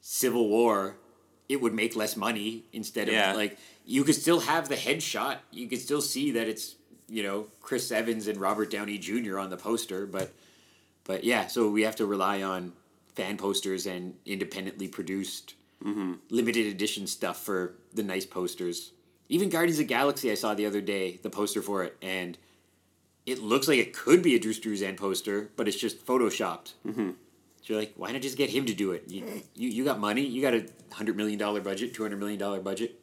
[0.00, 0.96] civil war
[1.48, 3.32] it would make less money instead of Yeah.
[3.34, 6.74] like you could still have the headshot you could still see that it's
[7.08, 10.32] you know chris evans and robert downey jr on the poster but
[11.04, 12.72] but yeah so we have to rely on
[13.14, 15.54] fan posters and independently produced
[16.30, 18.90] limited edition stuff for the nice posters
[19.28, 22.36] even guardians of the galaxy i saw the other day the poster for it and
[23.24, 27.10] it looks like it could be a drew struzan poster but it's just photoshopped mm-hmm.
[27.66, 29.98] So you're like why not just get him to do it you, you, you got
[29.98, 32.98] money you got a $100 million budget $200 million budget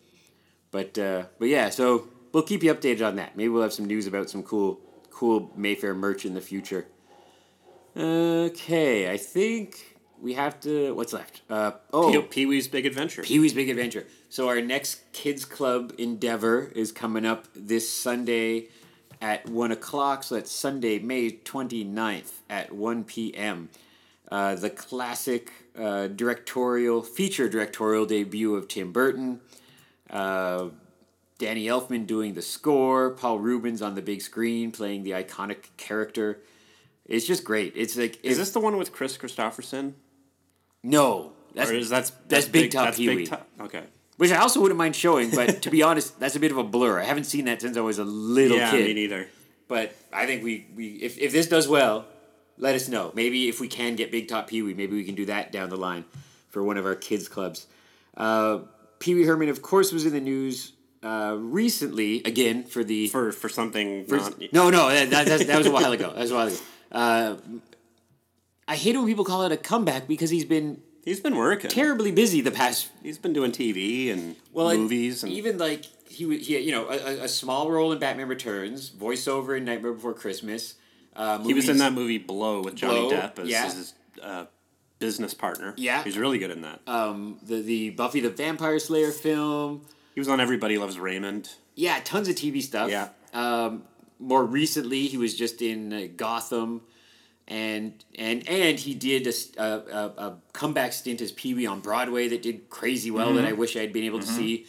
[0.74, 3.38] but uh, but yeah, so we'll keep you updated on that.
[3.38, 6.88] Maybe we'll have some news about some cool cool Mayfair merch in the future.
[7.96, 10.96] Okay, I think we have to.
[10.96, 11.44] What's left?
[11.48, 13.22] Uh, oh, Pee Wee's Big Adventure.
[13.22, 14.08] Pee Wee's Big Adventure.
[14.30, 18.70] So our next kids club endeavor is coming up this Sunday
[19.22, 20.24] at one o'clock.
[20.24, 23.70] So that's Sunday, May 29th at one p.m.
[24.34, 29.40] Uh, the classic uh, directorial feature directorial debut of Tim Burton.
[30.10, 30.70] Uh,
[31.38, 33.12] Danny Elfman doing the score.
[33.12, 36.40] Paul Reubens on the big screen playing the iconic character.
[37.06, 37.74] It's just great.
[37.76, 39.94] It's like is if- this the one with Kris Kristofferson?
[40.82, 41.34] no.
[41.54, 43.30] That's is that's that's Big Top Pee-wee.
[43.62, 43.84] Okay.
[44.18, 46.64] Which I also wouldn't mind showing, but to be honest, that's a bit of a
[46.64, 47.00] blur.
[47.00, 48.88] I haven't seen that since I was a little yeah, kid.
[48.88, 49.28] me neither.
[49.68, 52.08] But I think we, we if, if this does well,
[52.64, 53.12] let us know.
[53.14, 55.70] Maybe if we can get Big Top Pee Wee, maybe we can do that down
[55.70, 56.06] the line
[56.50, 57.68] for one of our kids' clubs.
[58.16, 58.60] Uh,
[59.00, 60.72] Pee Wee Herman, of course, was in the news
[61.04, 63.08] uh, recently, again, for the.
[63.10, 66.10] For for something for- not, no, no, that, that, that was a while ago.
[66.14, 66.58] That was a while ago.
[66.92, 67.36] Uh,
[68.66, 71.70] I hate it when people call it a comeback because he's been he's been working.
[71.70, 76.38] terribly busy the past he's been doing TV and well, movies and even like he
[76.38, 80.76] he you know a- a small role in Batman Returns, voiceover in Nightmare Before Christmas.
[81.16, 83.66] Uh, he was in that movie Blow with Johnny Blow, Depp as, yeah.
[83.66, 84.46] as his uh,
[85.00, 85.74] business partner.
[85.78, 86.04] Yeah.
[86.04, 86.80] he's really good in that.
[86.88, 89.86] um, the the Buffy the Vampire Slayer film.
[90.16, 91.50] he was on Everybody Loves Raymond.
[91.76, 92.90] Yeah, tons of TV stuff.
[92.90, 93.10] Yeah.
[93.34, 93.84] Um,
[94.20, 96.82] more recently, he was just in uh, Gotham,
[97.48, 102.70] and and and he did a comeback stint as Pee Wee on Broadway that did
[102.70, 103.36] crazy well Mm-hmm.
[103.38, 104.66] that I wish I had been able to see.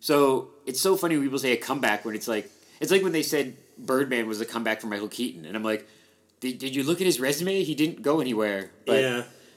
[0.00, 3.12] So it's so funny when people say a comeback when it's like it's like when
[3.12, 5.88] they said Birdman was a comeback for Michael Keaton, and I'm like,
[6.40, 7.62] did, did you look at his resume?
[7.62, 8.70] He didn't go anywhere.
[8.86, 9.00] But,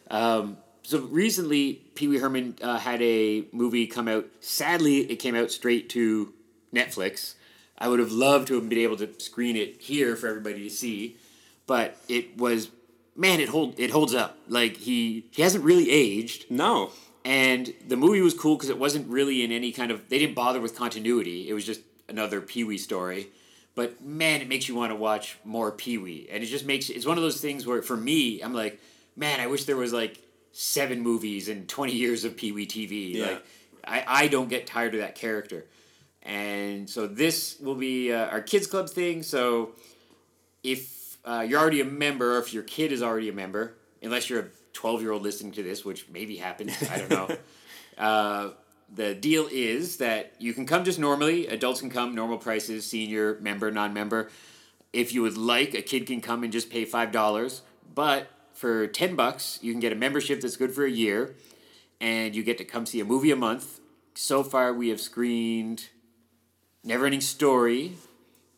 [0.10, 4.26] Um, so recently, Pee Wee Herman uh, had a movie come out.
[4.40, 6.34] Sadly, it came out straight to
[6.74, 7.36] Netflix.
[7.78, 10.70] I would have loved to have been able to screen it here for everybody to
[10.70, 11.18] see,
[11.66, 12.70] but it was
[13.16, 14.38] man, it hold it holds up.
[14.48, 16.50] Like he he hasn't really aged.
[16.50, 16.92] no,
[17.24, 20.10] And the movie was cool because it wasn't really in any kind of.
[20.10, 21.50] They didn't bother with continuity.
[21.50, 23.28] It was just another Pee Wee story.
[23.74, 26.90] But man, it makes you want to watch more Pee Wee, and it just makes
[26.90, 28.80] it's one of those things where for me, I'm like,
[29.16, 30.20] man, I wish there was like
[30.52, 33.16] seven movies and twenty years of Pee Wee TV.
[33.16, 33.26] Yeah.
[33.26, 33.46] Like,
[33.86, 35.66] I I don't get tired of that character,
[36.22, 39.24] and so this will be uh, our kids club thing.
[39.24, 39.72] So
[40.64, 44.30] if uh, you're already a member, or if your kid is already a member, unless
[44.30, 47.38] you're a 12 year old listening to this, which maybe happens, I don't know.
[47.98, 48.50] uh,
[48.94, 51.48] the deal is that you can come just normally.
[51.48, 54.30] Adults can come, normal prices, senior, member, non member.
[54.92, 57.62] If you would like, a kid can come and just pay $5.
[57.96, 61.36] But for 10 bucks, you can get a membership that's good for a year,
[62.02, 63.80] and you get to come see a movie a month.
[64.14, 65.88] So far, we have screened
[66.86, 67.94] Neverending Story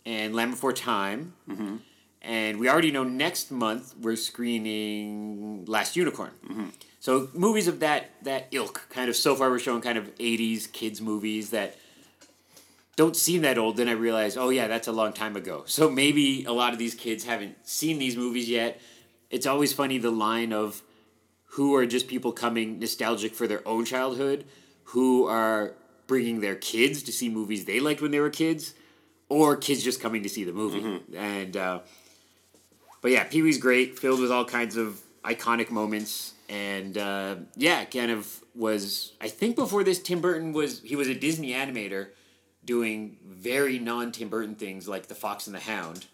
[0.05, 1.33] and Land Before Time.
[1.47, 1.77] Mm-hmm.
[2.23, 6.31] And we already know next month we're screening Last Unicorn.
[6.49, 6.67] Mm-hmm.
[7.03, 10.71] So movies of that that ilk, kind of so far we're showing kind of '80s
[10.71, 11.75] kids movies that
[12.95, 13.75] don't seem that old.
[13.75, 15.63] Then I realize, oh yeah, that's a long time ago.
[15.65, 18.79] So maybe a lot of these kids haven't seen these movies yet.
[19.29, 20.81] It's always funny the line of
[21.47, 24.45] who are just people coming nostalgic for their own childhood,
[24.85, 25.73] who are
[26.07, 28.75] bringing their kids to see movies they liked when they were kids,
[29.27, 31.01] or kids just coming to see the movie.
[31.17, 31.79] And uh,
[33.01, 37.83] but yeah, Pee Wee's great, filled with all kinds of iconic moments, and uh, yeah,
[37.85, 39.13] kind of was.
[39.19, 42.09] I think before this, Tim Burton was he was a Disney animator,
[42.63, 46.05] doing very non Tim Burton things like The Fox and the Hound,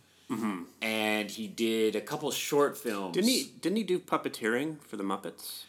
[0.81, 3.15] and he did a couple short films.
[3.15, 3.51] Didn't he?
[3.59, 5.63] Didn't he do puppeteering for the Muppets?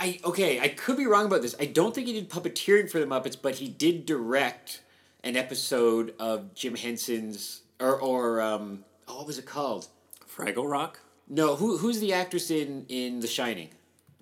[0.00, 1.54] I okay, I could be wrong about this.
[1.60, 4.80] I don't think he did puppeteering for the Muppets, but he did direct
[5.22, 9.88] an episode of Jim Henson's or or um oh, what was it called?
[10.34, 11.00] Fraggle Rock.
[11.28, 13.70] No, who who's the actress in in The Shining?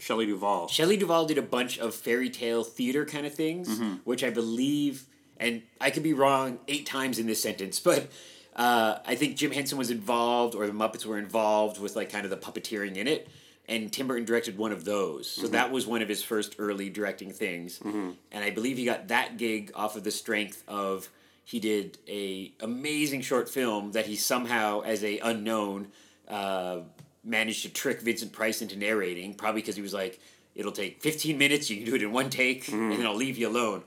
[0.02, 0.66] Shelley Duvall.
[0.66, 3.94] Shelley Duvall did a bunch of fairy tale theater kind of things, mm-hmm.
[4.02, 5.04] which I believe,
[5.36, 8.08] and I could be wrong eight times in this sentence, but
[8.56, 12.24] uh, I think Jim Henson was involved, or the Muppets were involved with like kind
[12.24, 13.28] of the puppeteering in it,
[13.68, 15.30] and Tim Burton directed one of those.
[15.30, 15.52] So mm-hmm.
[15.52, 18.10] that was one of his first early directing things, mm-hmm.
[18.32, 21.08] and I believe he got that gig off of the strength of
[21.44, 25.88] he did a amazing short film that he somehow, as a unknown,
[26.28, 26.80] uh,
[27.24, 30.20] managed to trick Vincent Price into narrating, probably because he was like,
[30.54, 33.38] it'll take 15 minutes, you can do it in one take, and then I'll leave
[33.38, 33.82] you alone.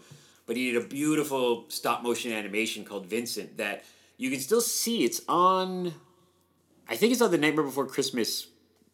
[0.48, 3.84] But he did a beautiful stop motion animation called Vincent that
[4.18, 5.04] you can still see.
[5.04, 5.94] It's on,
[6.88, 8.48] I think it's on the Nightmare Before Christmas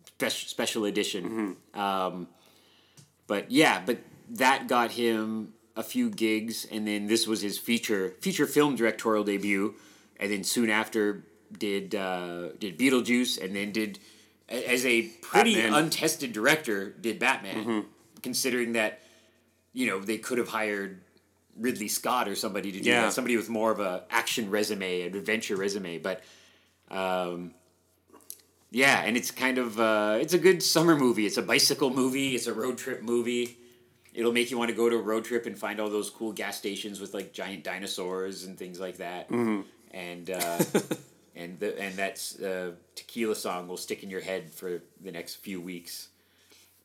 [0.06, 1.58] special, special edition.
[1.74, 2.28] Um,
[3.28, 4.00] but yeah, but
[4.30, 9.24] that got him a few gigs, and then this was his feature feature film directorial
[9.24, 9.76] debut,
[10.20, 11.26] and then soon after
[11.58, 14.00] did uh, did Beetlejuice, and then did
[14.50, 15.74] as a pretty Batman.
[15.86, 17.86] untested director did Batman,
[18.22, 19.00] considering that
[19.74, 21.02] you know they could have hired
[21.58, 23.04] Ridley Scott or somebody to do Yeah.
[23.04, 26.22] that, somebody with more of a action resume, an adventure resume, but.
[26.90, 27.54] Um,
[28.74, 31.26] yeah, and it's kind of uh, it's a good summer movie.
[31.26, 32.36] It's a bicycle movie.
[32.36, 33.58] It's a road trip movie.
[34.14, 36.32] It'll make you want to go to a road trip and find all those cool
[36.32, 39.30] gas stations with like giant dinosaurs and things like that.
[39.30, 40.60] And uh,
[41.36, 45.36] and the and that's uh, tequila song will stick in your head for the next
[45.36, 46.10] few weeks.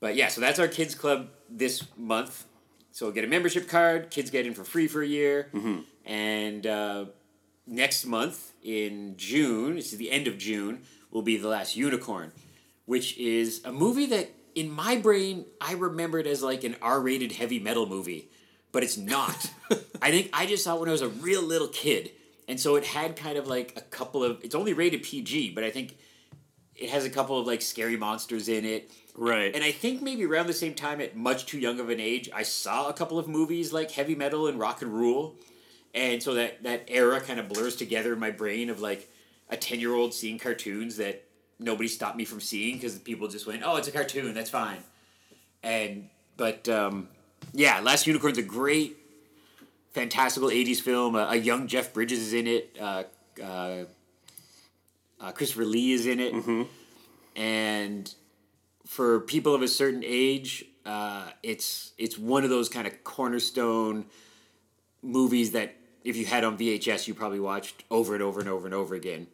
[0.01, 2.45] But yeah, so that's our kids club this month.
[2.93, 4.11] So get a membership card.
[4.11, 5.51] Kids get in for free for a year.
[6.05, 7.07] And uh,
[7.67, 12.33] next month in June, this is the end of June, will be The Last Unicorn,
[12.85, 17.59] which is a movie that in my brain I remembered as like an R-rated heavy
[17.59, 18.31] metal movie,
[18.73, 19.51] but it's not.
[20.03, 22.13] I think I just saw it when I was a real little kid.
[22.49, 25.65] And so it had kind of like a couple of it's only rated PG, but
[25.65, 25.97] I think
[26.75, 28.91] it has a couple of like scary monsters in it.
[29.17, 29.55] Right.
[29.55, 32.29] And I think maybe around the same time, at much too young of an age,
[32.35, 35.37] I saw a couple of movies like heavy metal and rock and roll,
[35.95, 39.11] and so that that era kind of blurs together in my brain of like
[39.49, 41.25] a ten year old seeing cartoons that
[41.59, 44.85] nobody stopped me from seeing because people just went, "Oh, it's a cartoon, that's fine."
[45.63, 47.09] And but um,
[47.55, 48.97] yeah, Last Unicorn's a great,
[49.97, 51.17] fantastical '80s film.
[51.17, 52.77] A, a young Jeff Bridges is in it.
[52.81, 53.05] Uh,
[53.43, 53.85] uh,
[55.19, 56.35] uh, Christopher Lee is in it,
[57.35, 58.15] and
[58.87, 64.05] for people of a certain age, uh, it's it's one of those kind of cornerstone
[65.03, 65.75] movies that
[66.05, 68.95] if you had on VHS, you probably watched over and over and over and over
[68.95, 69.27] again.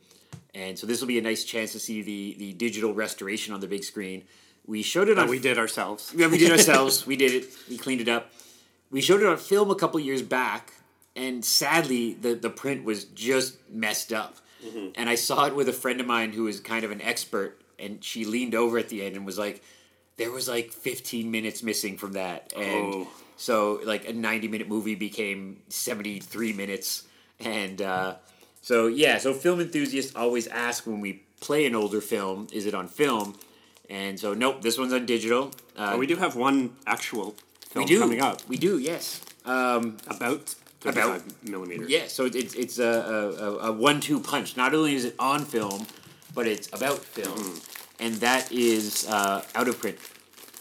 [0.54, 3.60] And so this will be a nice chance to see the the digital restoration on
[3.60, 4.22] the big screen.
[4.64, 6.14] We showed it on that we did ourselves.
[6.16, 7.04] yeah, we did ourselves.
[7.04, 7.44] we did it.
[7.68, 8.30] We cleaned it up.
[8.92, 10.74] We showed it on film a couple years back,
[11.16, 14.36] and sadly, the the print was just messed up.
[14.94, 17.60] And I saw it with a friend of mine who is kind of an expert,
[17.80, 19.60] and she leaned over at the end and was like,
[20.18, 22.52] there was like 15 minutes missing from that.
[22.54, 23.08] And Oh.
[23.36, 27.02] so like a 90 minute movie became 73 minutes.
[27.40, 28.14] And uh,
[28.60, 32.74] so yeah so film enthusiasts always ask when we play an older film is it
[32.74, 33.34] on film?
[33.90, 35.50] And so nope this one's on digital.
[35.76, 37.34] Uh, But we do have one actual
[37.72, 38.00] film we do.
[38.00, 38.40] coming up.
[38.48, 39.20] We do yes.
[39.44, 40.54] Um, about
[40.84, 41.90] About- 35 millimeters.
[41.90, 44.56] yeah so it's, it's a, a, a, a one-two punch.
[44.56, 45.86] Not only is it on film
[46.34, 47.36] but it's about film.
[47.36, 48.04] Mm-hmm.
[48.04, 49.98] and that is uh, out of print.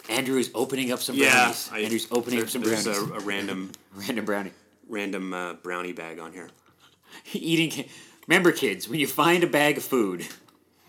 [0.09, 1.69] Andrew is opening up some Yeah, brownies.
[1.71, 3.11] I- andrew's opening up There's, some there's brownies.
[3.11, 4.51] a, a random random brownie.
[4.89, 6.49] random uh, brownie bag on here.
[7.33, 7.85] eating
[8.27, 10.27] remember kids when you find a bag of food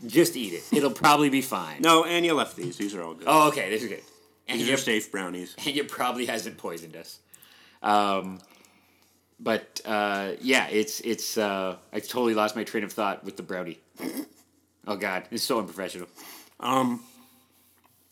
[0.06, 0.64] just eat it.
[0.76, 1.80] It'll probably be fine.
[1.80, 2.76] No, and you left these.
[2.76, 3.24] These are all good.
[3.28, 3.70] oh okay.
[3.70, 4.02] This is good
[4.52, 5.54] and These are safe brownies.
[5.66, 7.18] and you probably hasn't poisoned us
[7.82, 8.40] um,
[9.40, 13.42] but uh, yeah it's it's uh, i totally lost my train of thought with the
[13.42, 13.78] brownie
[14.86, 16.06] oh god it's so unprofessional
[16.60, 17.02] Um,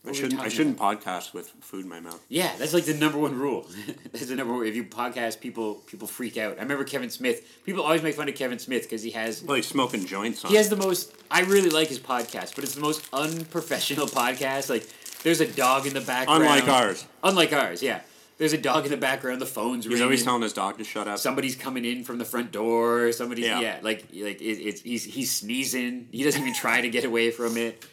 [0.09, 0.41] I shouldn't.
[0.41, 2.19] I shouldn't podcast with food in my mouth.
[2.31, 3.67] Yeah, that's like the number one rule.
[4.13, 4.65] that's the number one.
[4.67, 6.57] If you podcast, people people freak out.
[6.59, 7.63] I remember Kevin Smith.
[7.67, 10.51] People always make fun of Kevin Smith because he has Well, he's smoking joints on.
[10.53, 11.13] he has the most.
[11.31, 14.71] I really like his podcast, but it's the most unprofessional podcast.
[14.71, 14.89] Like,
[15.23, 16.43] there's a dog in the background.
[16.43, 17.07] Unlike ours.
[17.23, 18.01] Unlike ours, yeah.
[18.39, 19.41] There's a dog in the background.
[19.41, 20.05] The phone's He's ringing.
[20.05, 21.19] always telling his dog to shut up.
[21.19, 23.13] Somebody's coming in from the front door.
[23.13, 23.79] Somebody's yeah, Yeah.
[23.83, 26.09] like like it, it's he's he's sneezing.
[26.11, 27.85] He doesn't even try to get away from it.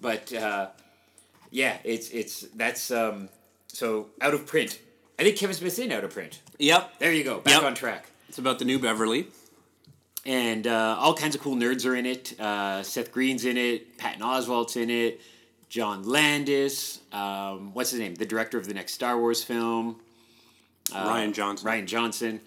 [0.00, 0.68] But uh,
[1.50, 3.28] yeah, it's it's that's um
[3.66, 4.78] so out of print.
[5.18, 6.40] I think Kevin Smith's in out of print.
[6.60, 6.98] Yep.
[7.00, 7.62] There you go, back Yep.
[7.64, 8.06] on track.
[8.28, 9.26] It's about the new Beverly.
[10.24, 12.38] And uh, all kinds of cool nerds are in it.
[12.40, 13.96] Uh, Seth Green's in it.
[13.96, 15.20] Patton Oswalt's in it.
[15.68, 17.00] John Landis.
[17.12, 18.14] Um, what's his name?
[18.14, 19.96] The director of the next Star Wars film.
[20.90, 21.68] Rian Johnson.
[21.68, 22.40] Rian Johnson.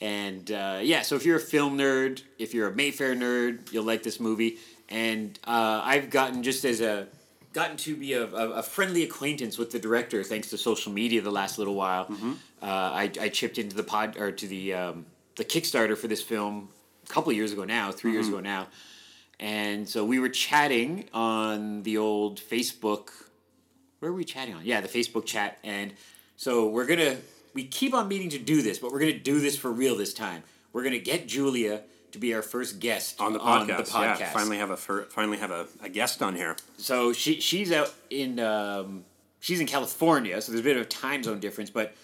[0.00, 3.84] And uh, yeah, so if you're a film nerd, if you're a Mayfair nerd, you'll
[3.84, 4.58] like this movie.
[4.88, 7.06] And uh, I've gotten just as a
[7.52, 11.22] gotten to be a, a, a friendly acquaintance with the director thanks to social media
[11.22, 12.06] the last little while.
[12.60, 15.06] Uh, I, I chipped into the pod or to the um,
[15.36, 16.68] the Kickstarter for this film
[17.04, 18.66] a couple years ago now, 3 years ago now,
[19.44, 23.10] and so we were chatting on the old Facebook
[24.04, 24.66] where are we chatting on?
[24.66, 25.58] Yeah, the Facebook chat.
[25.64, 25.94] And
[26.36, 27.16] so we're gonna
[27.54, 30.12] we keep on meaning to do this, but we're gonna do this for real this
[30.12, 30.42] time.
[30.72, 31.82] We're gonna get Julia
[32.12, 33.92] to be our first guest on the podcast.
[34.20, 36.56] Yeah, finally have a finally have a, a guest on here.
[36.76, 39.04] So she she's out in um,
[39.40, 41.94] she's in California, so there's a bit of a time zone difference, but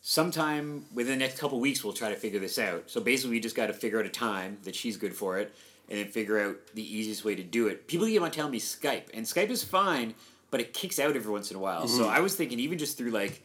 [0.00, 2.90] sometime within the next couple weeks we'll try to figure this out.
[2.90, 5.54] So basically we just got to figure out a time that she's good for it
[5.88, 7.86] and then figure out the easiest way to do it.
[7.86, 10.14] People keep on telling me Skype, and Skype is fine,
[10.50, 11.86] but it kicks out every once in a while.
[11.88, 13.42] So I was thinking even just through like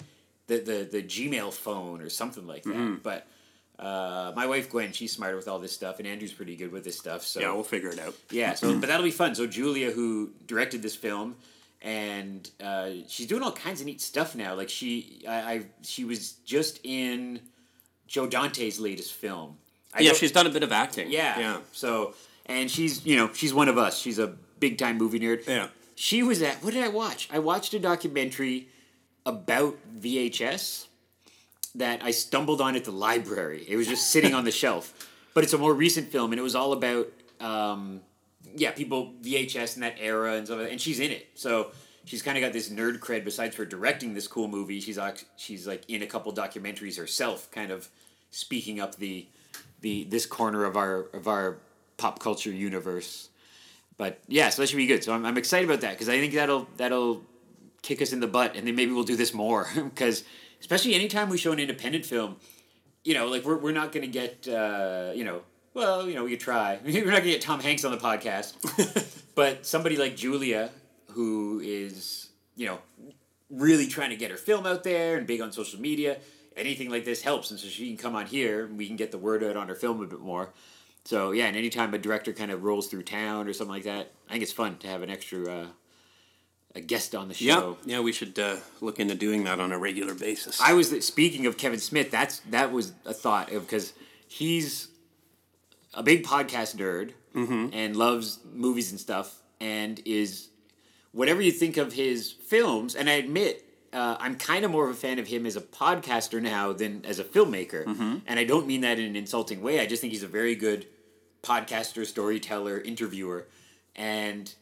[0.47, 2.99] the the, the Gmail phone or something like that.
[3.03, 3.27] But
[3.77, 6.83] uh, my wife Gwen, she's smarter with all this stuff, and Andrew's pretty good with
[6.83, 7.23] this stuff.
[7.23, 8.13] So Yeah, we'll figure it out.
[8.29, 9.35] yeah, so but that'll be fun.
[9.35, 11.35] So Julia, who directed this film,
[11.81, 14.53] and uh, she's doing all kinds of neat stuff now.
[14.53, 17.39] Like she, I, I she was just in
[18.07, 19.57] Joe Dante's latest film.
[19.93, 21.09] I yeah, she's done a bit of acting.
[21.09, 22.13] yeah, yeah, So
[22.49, 23.97] and she's you know she's one of us.
[23.97, 24.27] She's a
[24.59, 25.47] big time movie nerd.
[25.47, 25.67] yeah.
[25.95, 27.29] She was at what did I watch?
[27.31, 28.67] I watched a documentary
[29.25, 30.87] about VHS
[31.75, 33.65] that I stumbled on at the library.
[33.67, 34.93] It was just sitting on the shelf,
[35.33, 37.07] but it's a more recent film, and it was all about
[37.39, 38.01] um,
[38.55, 40.67] yeah people VHS in that era and stuff.
[40.69, 41.71] And she's in it, so
[42.05, 43.23] she's kind of got this nerd cred.
[43.23, 44.97] Besides for directing this cool movie, she's
[45.37, 47.89] she's like in a couple documentaries herself, kind of
[48.31, 49.27] speaking up the
[49.81, 51.57] the this corner of our of our
[51.99, 53.29] pop culture universe
[53.99, 55.03] but yeah, so that should be good.
[55.03, 57.21] So I'm, I'm excited about that because I think that'll that'll
[57.81, 60.23] kick us in the butt, and then maybe we'll do this more because
[60.61, 62.37] especially anytime we show an independent film,
[63.03, 65.41] you know, like we're we're not gonna get uh, you know.
[65.71, 66.79] Well, you know, we could try.
[66.83, 68.55] We're not gonna get Tom Hanks on the podcast,
[69.35, 70.71] but somebody like Julia,
[71.11, 72.79] who is you know
[73.51, 76.17] really trying to get her film out there and big on social media,
[76.57, 79.11] anything like this helps, and so she can come on here and we can get
[79.11, 80.51] the word out on her film a bit more.
[81.05, 84.11] So yeah, and anytime a director kind of rolls through town or something like that,
[84.27, 85.65] I think it's fun to have an extra uh,
[86.75, 87.77] a guest on the Yeah, show.
[87.85, 90.61] yeah, we should uh, look into doing that on a regular basis.
[90.61, 92.11] I was speaking of Kevin Smith.
[92.11, 93.93] That's that was a thought because
[94.27, 94.89] he's
[95.93, 97.13] a big podcast nerd
[97.73, 100.49] and loves movies and stuff, and is
[101.13, 102.95] whatever you think of his films.
[102.95, 103.65] And I admit.
[103.91, 107.03] Uh, I'm kind of more of a fan of him as a podcaster now than
[107.05, 109.79] as a filmmaker, and I don't mean that in an insulting way.
[109.79, 110.85] I just think he's a very good
[111.41, 113.47] podcaster, storyteller, interviewer,
[113.95, 114.53] and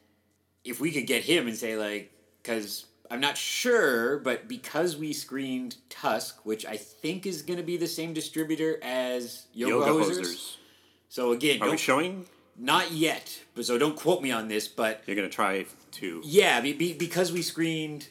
[0.64, 2.12] if we could get him and say like,
[2.42, 7.64] because I'm not sure, but because we screened Tusk, which I think is going to
[7.64, 10.20] be the same distributor as Yoga, Yoga Hosers.
[10.20, 10.56] hosers.
[11.10, 12.26] So again, Are we showing?
[12.58, 16.22] not yet, but so don't quote me on this, but You're gonna try to.
[16.26, 18.08] yeah, be, be, because we screened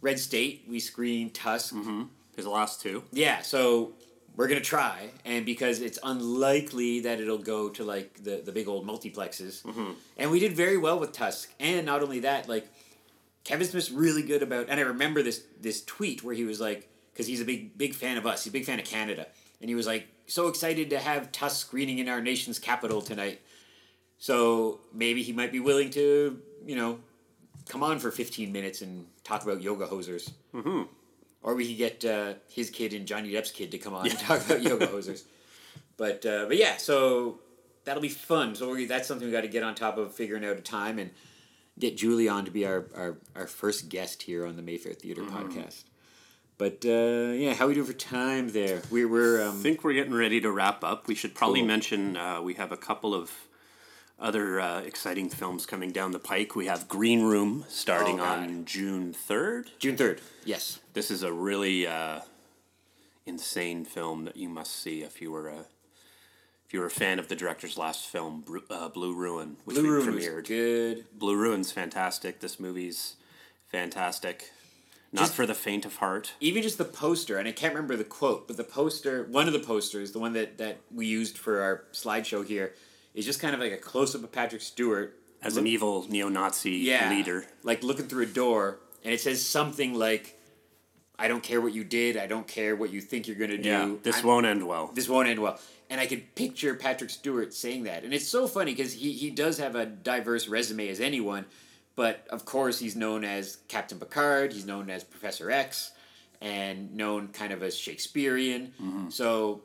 [0.00, 1.74] Red State, we screened Tusk.
[1.74, 2.04] Mm-hmm.
[2.36, 3.02] His last two.
[3.12, 3.92] Yeah, so
[4.36, 8.68] we're gonna try, and because it's unlikely that it'll go to like the the big
[8.68, 9.90] old multiplexes, mm-hmm.
[10.16, 12.66] and we did very well with Tusk, and not only that, like
[13.44, 16.88] Kevin Smith's really good about, and I remember this this tweet where he was like,
[17.12, 19.26] because he's a big big fan of us, he's a big fan of Canada,
[19.60, 23.40] and he was like so excited to have Tusk screening in our nation's capital tonight,
[24.16, 27.00] so maybe he might be willing to, you know,
[27.70, 30.30] come on for fifteen minutes and talk about yoga hosers.
[30.54, 30.82] Mm-hmm.
[31.42, 34.18] Or we could get uh, his kid and Johnny Depp's kid to come on and
[34.18, 35.22] talk about yoga hosers.
[35.96, 37.38] But uh, but yeah, so
[37.84, 38.54] that'll be fun.
[38.54, 40.98] So we, that's something we got to get on top of figuring out a time
[40.98, 41.10] and
[41.78, 45.22] get Julie on to be our, our, our first guest here on the Mayfair Theater
[45.22, 45.84] podcast.
[46.58, 48.82] But uh, yeah, how we doing for time there?
[48.90, 51.08] We we're I um, think we're getting ready to wrap up.
[51.08, 51.68] We should probably Cool.
[51.68, 53.30] mention uh, we have a couple of
[54.20, 56.54] other uh, exciting films coming down the pike.
[56.54, 59.68] We have Green Room starting Oh, on June 3rd.
[59.78, 60.20] June third.
[60.44, 60.78] Yes.
[60.92, 62.20] This is a really uh,
[63.26, 65.64] insane film that you must see if you were a
[66.66, 69.90] if you were a fan of the director's last film, uh, Blue Ruin, which Blue
[69.90, 70.46] we was premiered.
[70.46, 71.04] good.
[71.18, 72.38] Blue Ruin's fantastic.
[72.38, 73.16] This movie's
[73.66, 74.52] fantastic.
[75.12, 76.34] Not Just- for the faint of heart.
[76.38, 79.52] even just the poster, and I can't remember the quote, but the poster, one of
[79.52, 82.74] the posters, the one that, that we used for our slideshow here,
[83.14, 86.70] is just kind of like a close up of Patrick Stewart As an evil neo-Nazi
[86.72, 87.44] yeah, leader.
[87.62, 90.38] like looking through a door, and it says something like,
[91.18, 92.16] "I don't care what you did.
[92.16, 93.68] I don't care what you think you're gonna do.
[93.68, 94.90] Yeah, this I'm- won't end well.
[94.94, 95.58] this won't end well."
[95.88, 99.30] And I could picture Patrick Stewart saying that, and it's so funny because he he
[99.30, 101.46] does have a diverse resume as anyone,
[101.96, 104.52] but of course he's known as Captain Picard.
[104.52, 105.90] He's known as Professor X,
[106.40, 108.72] and known kind of as Shakespearean.
[108.80, 109.10] Mm-hmm.
[109.10, 109.62] So.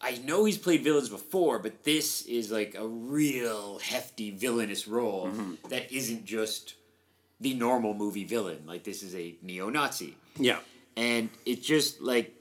[0.00, 5.30] I know he's played villains before, but this is like a real hefty villainous role
[5.70, 6.74] that isn't just
[7.40, 8.64] the normal movie villain.
[8.66, 10.58] Like this is a neo-Nazi, Yeah.
[10.96, 12.34] and it's just like,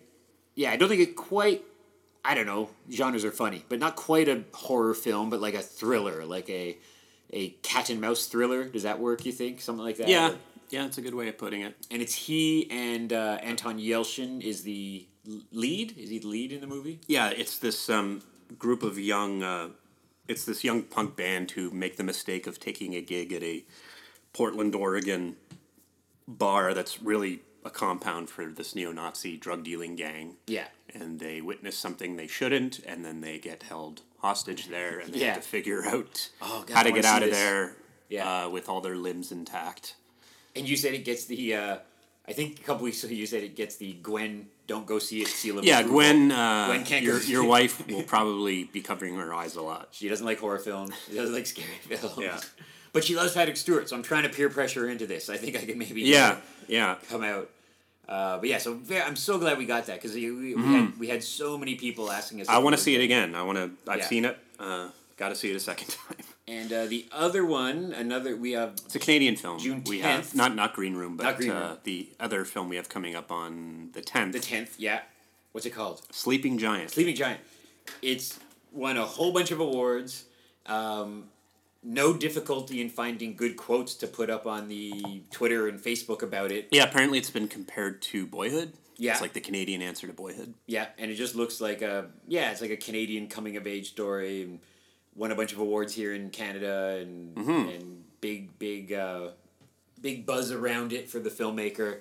[0.55, 1.63] yeah, I don't think it quite.
[2.23, 2.69] I don't know.
[2.91, 6.77] Genres are funny, but not quite a horror film, but like a thriller, like a
[7.31, 8.65] a cat and mouse thriller.
[8.65, 9.25] Does that work?
[9.25, 10.07] You think something like that?
[10.07, 10.33] Yeah.
[10.71, 11.75] Yeah, it's a good way of putting it.
[11.91, 15.05] And it's he and uh, Anton Yelchin is the
[15.51, 15.97] lead.
[15.97, 16.99] Is he the lead in the movie?
[17.07, 18.21] Yeah, it's this um,
[18.59, 19.69] group of young, uh,
[20.27, 23.63] it's this young punk band who make the mistake of taking a gig at a
[24.33, 25.35] Portland, Oregon
[26.27, 30.35] bar that's really a compound for this neo-Nazi drug dealing gang.
[30.47, 30.67] Yeah.
[30.93, 35.19] And they witness something they shouldn't, and then they get held hostage there, and they
[35.19, 35.33] Yeah.
[35.33, 37.37] have to figure out Oh, God, how to get out of this.
[37.37, 37.75] there
[38.09, 38.45] Yeah.
[38.45, 39.95] uh, with all their limbs intact.
[40.55, 41.53] And you said it gets the.
[41.53, 41.77] Uh,
[42.27, 44.47] I think a couple weeks ago you said it gets the Gwen.
[44.67, 45.27] Don't go see it.
[45.27, 45.83] Seal of Yeah.
[45.83, 49.89] Gwen, uh, Gwen can't your, your wife will probably be covering her eyes a lot.
[49.91, 50.93] She doesn't like horror films.
[51.07, 52.17] She doesn't like scary films.
[52.19, 52.39] Yeah.
[52.91, 55.29] But she loves Patrick Stewart, so I'm trying to peer pressure her into this.
[55.29, 56.37] I think I can maybe Yeah,
[56.67, 56.95] yeah.
[57.09, 57.49] come out.
[58.07, 60.61] Uh, but yeah, so ve- I'm so glad we got that because we, we, we
[60.63, 62.47] had we had so many people asking us.
[62.47, 62.55] Mm-hmm.
[62.55, 63.33] I want to see it again.
[63.35, 63.91] I want to.
[63.91, 64.05] I've Yeah.
[64.05, 64.37] seen it.
[64.59, 66.14] Uh, Got to see it a second time.
[66.47, 69.57] And uh, the other one, another we have It's a Canadian film.
[69.59, 70.03] June we 10th.
[70.03, 73.31] have not not Green Room, but Green uh, the other film we have coming up
[73.31, 74.33] on the tenth.
[74.33, 74.75] the tenth.
[74.79, 75.01] Yeah,
[75.53, 76.01] what's it called?
[76.11, 76.91] Sleeping Giant.
[76.91, 77.39] Sleeping Giant.
[78.01, 78.39] It's
[78.71, 80.25] won a whole bunch of awards.
[80.67, 81.25] Um,
[81.83, 86.51] no difficulty in finding good quotes to put up on the Twitter and Facebook about
[86.51, 86.67] it.
[86.71, 88.73] yeah, apparently it's been compared to Boyhood.
[88.97, 89.11] Yeah.
[89.11, 90.53] it's like the Canadian answer to Boyhood.
[90.67, 93.89] Yeah, and it just looks like a yeah, it's like a Canadian coming of age
[93.89, 94.43] story.
[94.43, 94.59] And
[95.15, 99.29] won a bunch of awards here in Canada, and and big big uh,
[100.01, 101.99] big buzz around it for the filmmaker.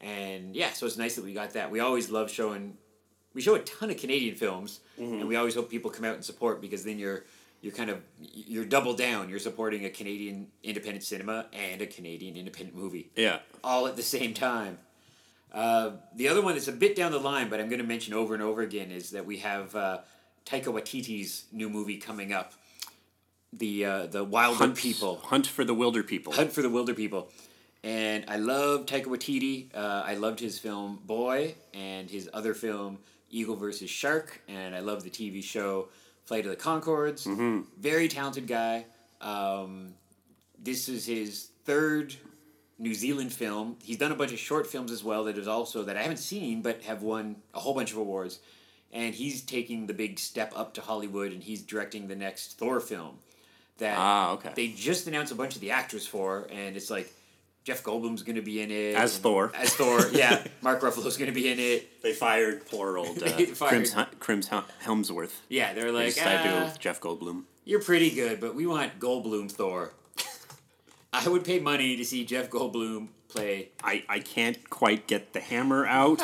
[0.00, 1.70] And yeah, so it's nice that we got that.
[1.70, 2.76] We always love showing.
[3.32, 6.24] We show a ton of Canadian films, and we always hope people come out and
[6.24, 7.24] support because then you're
[7.62, 9.28] you're kind of you're double down.
[9.28, 14.02] You're supporting a Canadian independent cinema and a Canadian independent movie Yeah, all at the
[14.02, 14.78] same time.
[15.52, 18.12] Uh, the other one that's a bit down the line, but I'm going to mention
[18.12, 19.98] over and over again, is that we have uh,
[20.46, 22.52] Taika Waititi's new movie coming up,
[23.52, 26.32] the uh, the Wilder Hunt People, Hunt for the Wilder People.
[26.32, 27.30] Hunt for the Wilder People,
[27.82, 29.74] and I love Taika Waititi.
[29.74, 32.98] Uh, I loved his film Boy and his other film
[33.30, 35.88] Eagle versus Shark, and I love the TV show
[36.24, 37.26] Flight of the Conchords.
[37.78, 38.86] Very talented guy.
[39.20, 39.94] Um,
[40.62, 42.14] this is his third
[42.78, 43.76] New Zealand film.
[43.82, 46.18] He's done a bunch of short films as well that is also that I haven't
[46.18, 48.40] seen but have won a whole bunch of awards.
[48.94, 52.80] And he's taking the big step up to Hollywood and he's directing the next Thor
[52.80, 53.18] film.
[53.78, 54.52] That Ah, okay.
[54.54, 57.12] they just announced a bunch of the actors for, and it's like
[57.64, 59.50] Jeff Goldblum's going to be in it As Thor.
[59.52, 60.44] As Thor, yeah.
[60.62, 62.00] Mark Ruffalo's going to be in it.
[62.00, 65.42] They fired poor old uh, They fired- Crims, Crims Hel- Helmsworth.
[65.48, 67.42] Yeah, they're They like, decided to go ah, with Jeff Goldblum.
[67.64, 69.92] you're pretty good, but we want Goldblum Thor.
[71.12, 73.70] I would pay money to see Jeff Goldblum play.
[73.82, 76.22] I, I can't quite get the hammer out.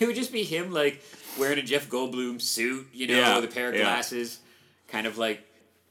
[0.00, 1.02] It would just be him like
[1.38, 3.82] wearing a Jeff Goldblum suit, you know, Yeah, with a pair of yeah.
[3.82, 4.40] glasses,
[4.88, 5.40] kind of like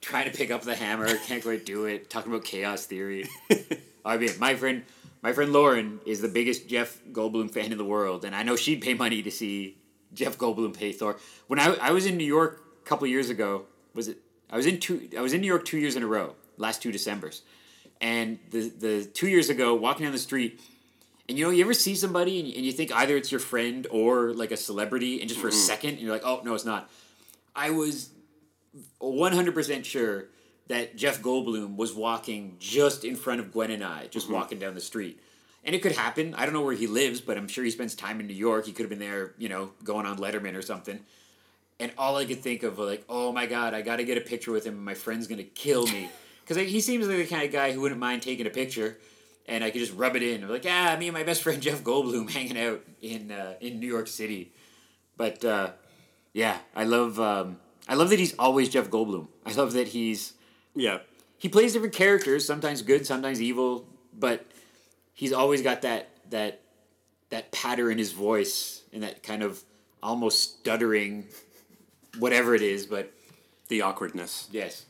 [0.01, 3.28] trying to pick up the hammer, can't quite do it, talking about chaos theory.
[4.05, 4.84] I mean, my friend,
[5.22, 8.55] my friend Lauren is the biggest Jeff Goldblum fan in the world, and I know
[8.55, 9.78] she'd pay money to see
[10.14, 11.18] Jeff Goldblum play Thor.
[11.47, 14.18] When I, I was in New York a couple years ago, was it?
[14.49, 15.07] I was in two.
[15.16, 17.43] I was in New York two years in a row, last two December's,
[18.01, 20.60] and the the two years ago, walking down the street.
[21.30, 23.39] And you know, you ever see somebody and you, and you think either it's your
[23.39, 25.59] friend or like a celebrity, and just for a mm-hmm.
[25.59, 26.89] second, you're like, oh, no, it's not.
[27.55, 28.09] I was
[28.99, 30.25] 100% sure
[30.69, 34.36] that Jeff Goldblum was walking just in front of Gwen and I, just mm-hmm.
[34.36, 35.21] walking down the street.
[35.63, 36.34] And it could happen.
[36.36, 38.65] I don't know where he lives, but I'm sure he spends time in New York.
[38.65, 40.99] He could have been there, you know, going on Letterman or something.
[41.80, 44.17] And all I could think of was like, oh my God, I got to get
[44.17, 44.84] a picture with him.
[44.84, 46.09] My friend's going to kill me.
[46.43, 48.97] Because he seems like the kind of guy who wouldn't mind taking a picture.
[49.50, 50.43] And I could just rub it in.
[50.43, 53.80] I'm like, ah, me and my best friend Jeff Goldblum hanging out in uh, in
[53.80, 54.54] New York City.
[55.18, 55.72] But uh,
[56.34, 59.28] yeah, I love um, I love that he's always Jeff Goldblum.
[59.45, 60.34] I love that he's
[60.76, 61.00] yeah.
[61.38, 63.86] he plays different characters, sometimes good, sometimes evil,
[64.18, 64.45] but
[65.14, 66.62] he's always got that that
[67.30, 69.64] that patter in his voice and that kind of
[70.02, 71.26] almost stuttering
[72.18, 73.12] whatever it is, but
[73.68, 74.47] The awkwardness.
[74.52, 74.86] yes.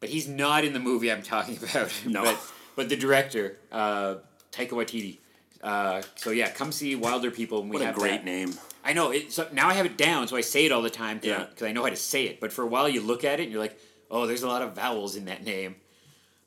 [0.00, 1.92] But he's not in the movie I'm talking about.
[2.06, 2.24] No.
[2.24, 2.38] but,
[2.76, 4.16] but the director, uh,
[4.52, 5.18] Taika Waititi.
[5.62, 7.60] Uh, so yeah, come see Wilder People.
[7.60, 8.24] And we What a great that.
[8.24, 8.54] name.
[8.84, 9.30] I know it.
[9.32, 11.68] So now I have it down, so I say it all the time because Yeah.
[11.68, 12.40] I know how to say it.
[12.40, 13.78] But for a while, you look at it and you're like,
[14.10, 15.76] "Oh, there's a lot of vowels in that name."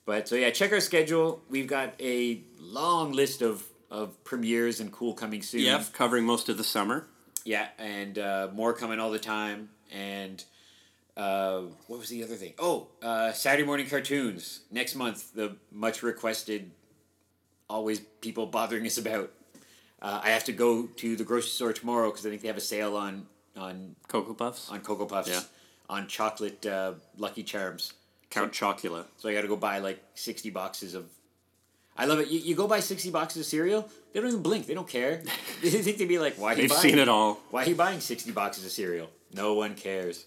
[0.06, 1.42] But so yeah, check our schedule.
[1.50, 5.62] We've got a long list of of premieres and cool coming soon.
[5.62, 7.08] Yep, covering most of the summer.
[7.46, 9.70] Yeah, and uh, more coming all the time.
[9.92, 10.44] And
[11.18, 12.54] uh, what was the other thing?
[12.60, 15.34] Oh, uh, Saturday morning cartoons next month.
[15.34, 16.72] The much requested,
[17.70, 19.32] always people bothering us about.
[20.02, 22.58] Uh, I have to go to the grocery store tomorrow because I think they have
[22.58, 24.70] a sale on on Cocoa Puffs.
[24.70, 25.42] on Cocoa Puffs, Yeah.
[25.90, 27.94] on chocolate uh, Lucky Charms.
[28.30, 29.06] Count Chocula.
[29.18, 31.06] So I got to go buy like sixty boxes of.
[31.98, 32.28] I love it.
[32.28, 33.88] You, you go buy sixty boxes of cereal.
[34.12, 34.68] They don't even blink.
[34.68, 35.24] They don't care.
[35.62, 37.40] they think they'd be like, "Why They've seen it all.
[37.52, 39.10] Why are you buying sixty boxes of cereal?
[39.34, 40.26] No one cares."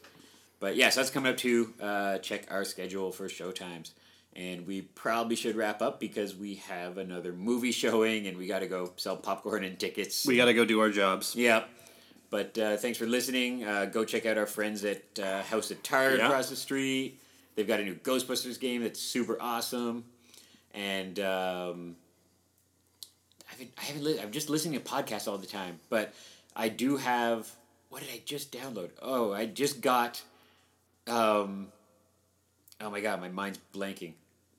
[0.60, 1.72] But yeah, so that's coming up too.
[1.80, 3.92] Uh, check our schedule for show times,
[4.34, 8.58] and we probably should wrap up because we have another movie showing, and we got
[8.60, 10.26] to go sell popcorn and tickets.
[10.26, 11.36] We got to go do our jobs.
[11.36, 11.64] Yeah.
[12.30, 13.64] But uh, thanks for listening.
[13.64, 16.26] Uh, go check out our friends at uh, House of Targ Yeah.
[16.26, 17.20] across the street.
[17.54, 20.04] They've got a new Ghostbusters game that's super awesome.
[20.74, 21.96] And um,
[23.48, 25.80] I haven't, I haven't li- I'm just listening to podcasts all the time.
[25.88, 26.12] But
[26.54, 27.50] I do have.
[27.88, 28.90] What did I just download?
[29.00, 30.20] Oh, I just got.
[31.08, 31.68] Um,
[32.80, 34.14] oh my god, my mind's blanking.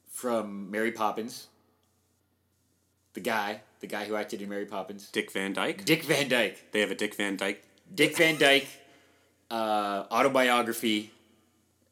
[0.10, 1.48] From Mary Poppins.
[3.14, 5.10] The guy, the guy who acted in Mary Poppins.
[5.10, 5.86] Dick Van Dyke.
[5.86, 6.72] Dick Van Dyke.
[6.72, 7.64] They have a Dick Van Dyke.
[7.94, 8.68] Dick Van Dyke
[9.52, 11.12] uh, autobiography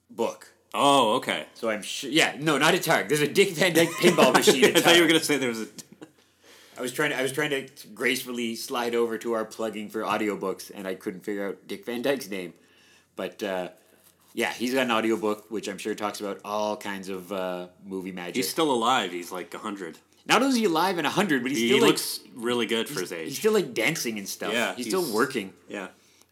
[0.10, 0.54] book.
[0.74, 1.46] Oh, okay.
[1.54, 2.10] So I'm sure.
[2.10, 3.10] Yeah, no, not a Target.
[3.10, 5.62] There's a Dick Van Dyke pinball machine I thought you were gonna say there was
[5.62, 5.68] a.
[6.78, 7.20] I was trying to.
[7.20, 11.22] I was trying to gracefully slide over to our plugging for audiobooks, and I couldn't
[11.22, 12.54] figure out Dick Van Dyke's name.
[13.16, 13.70] But uh,
[14.38, 18.12] yeah, he's got an audiobook which I'm sure talks about all kinds of uh, movie
[18.12, 18.36] magic.
[18.36, 19.12] He's still alive.
[19.12, 19.98] He's like hundred.
[20.28, 22.88] not only is he alive and hundred, but he's He still like looks really good
[22.88, 23.30] for his age.
[23.30, 24.54] he's still like dancing and stuff.
[24.54, 25.54] Yeah, he's, he's- still working.
[25.68, 25.88] Yeah.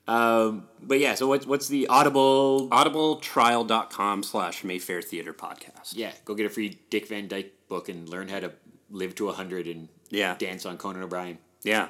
[0.08, 5.93] Um, but yeah, so what's what's the Audible Audibletrial.com slash Mayfair Theater Podcast.
[5.93, 8.51] Yeah, go get a free Dick Van Dyke book and learn how to
[8.91, 10.36] live to hundred and Yeah.
[10.38, 11.39] dance on Conan O'Brien.
[11.64, 11.88] Yeah.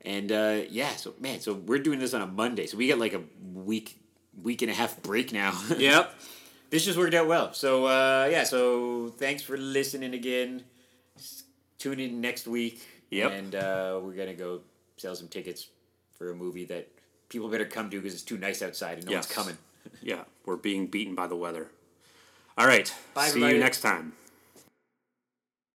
[0.00, 2.98] And uh, yeah, so man, so we're doing this on a Monday, so we got
[2.98, 3.22] like a
[3.54, 3.98] week
[4.42, 5.52] week and a half break now.
[5.78, 6.14] Yep.
[6.70, 7.52] this just worked out well.
[7.52, 10.64] So uh, yeah, so thanks for listening again.
[11.78, 12.86] Tune in next week.
[13.10, 13.32] Yep.
[13.32, 14.60] And uh, we're gonna go
[14.96, 15.68] sell some tickets
[16.18, 16.88] for a movie that
[17.28, 19.26] people better come to because it's too nice outside and no Yes.
[19.28, 19.58] one's coming.
[20.02, 20.22] Yeah.
[20.46, 21.68] We're being beaten by the weather.
[22.56, 22.92] All right.
[23.14, 23.54] Bye, See everybody.
[23.54, 24.12] you next time.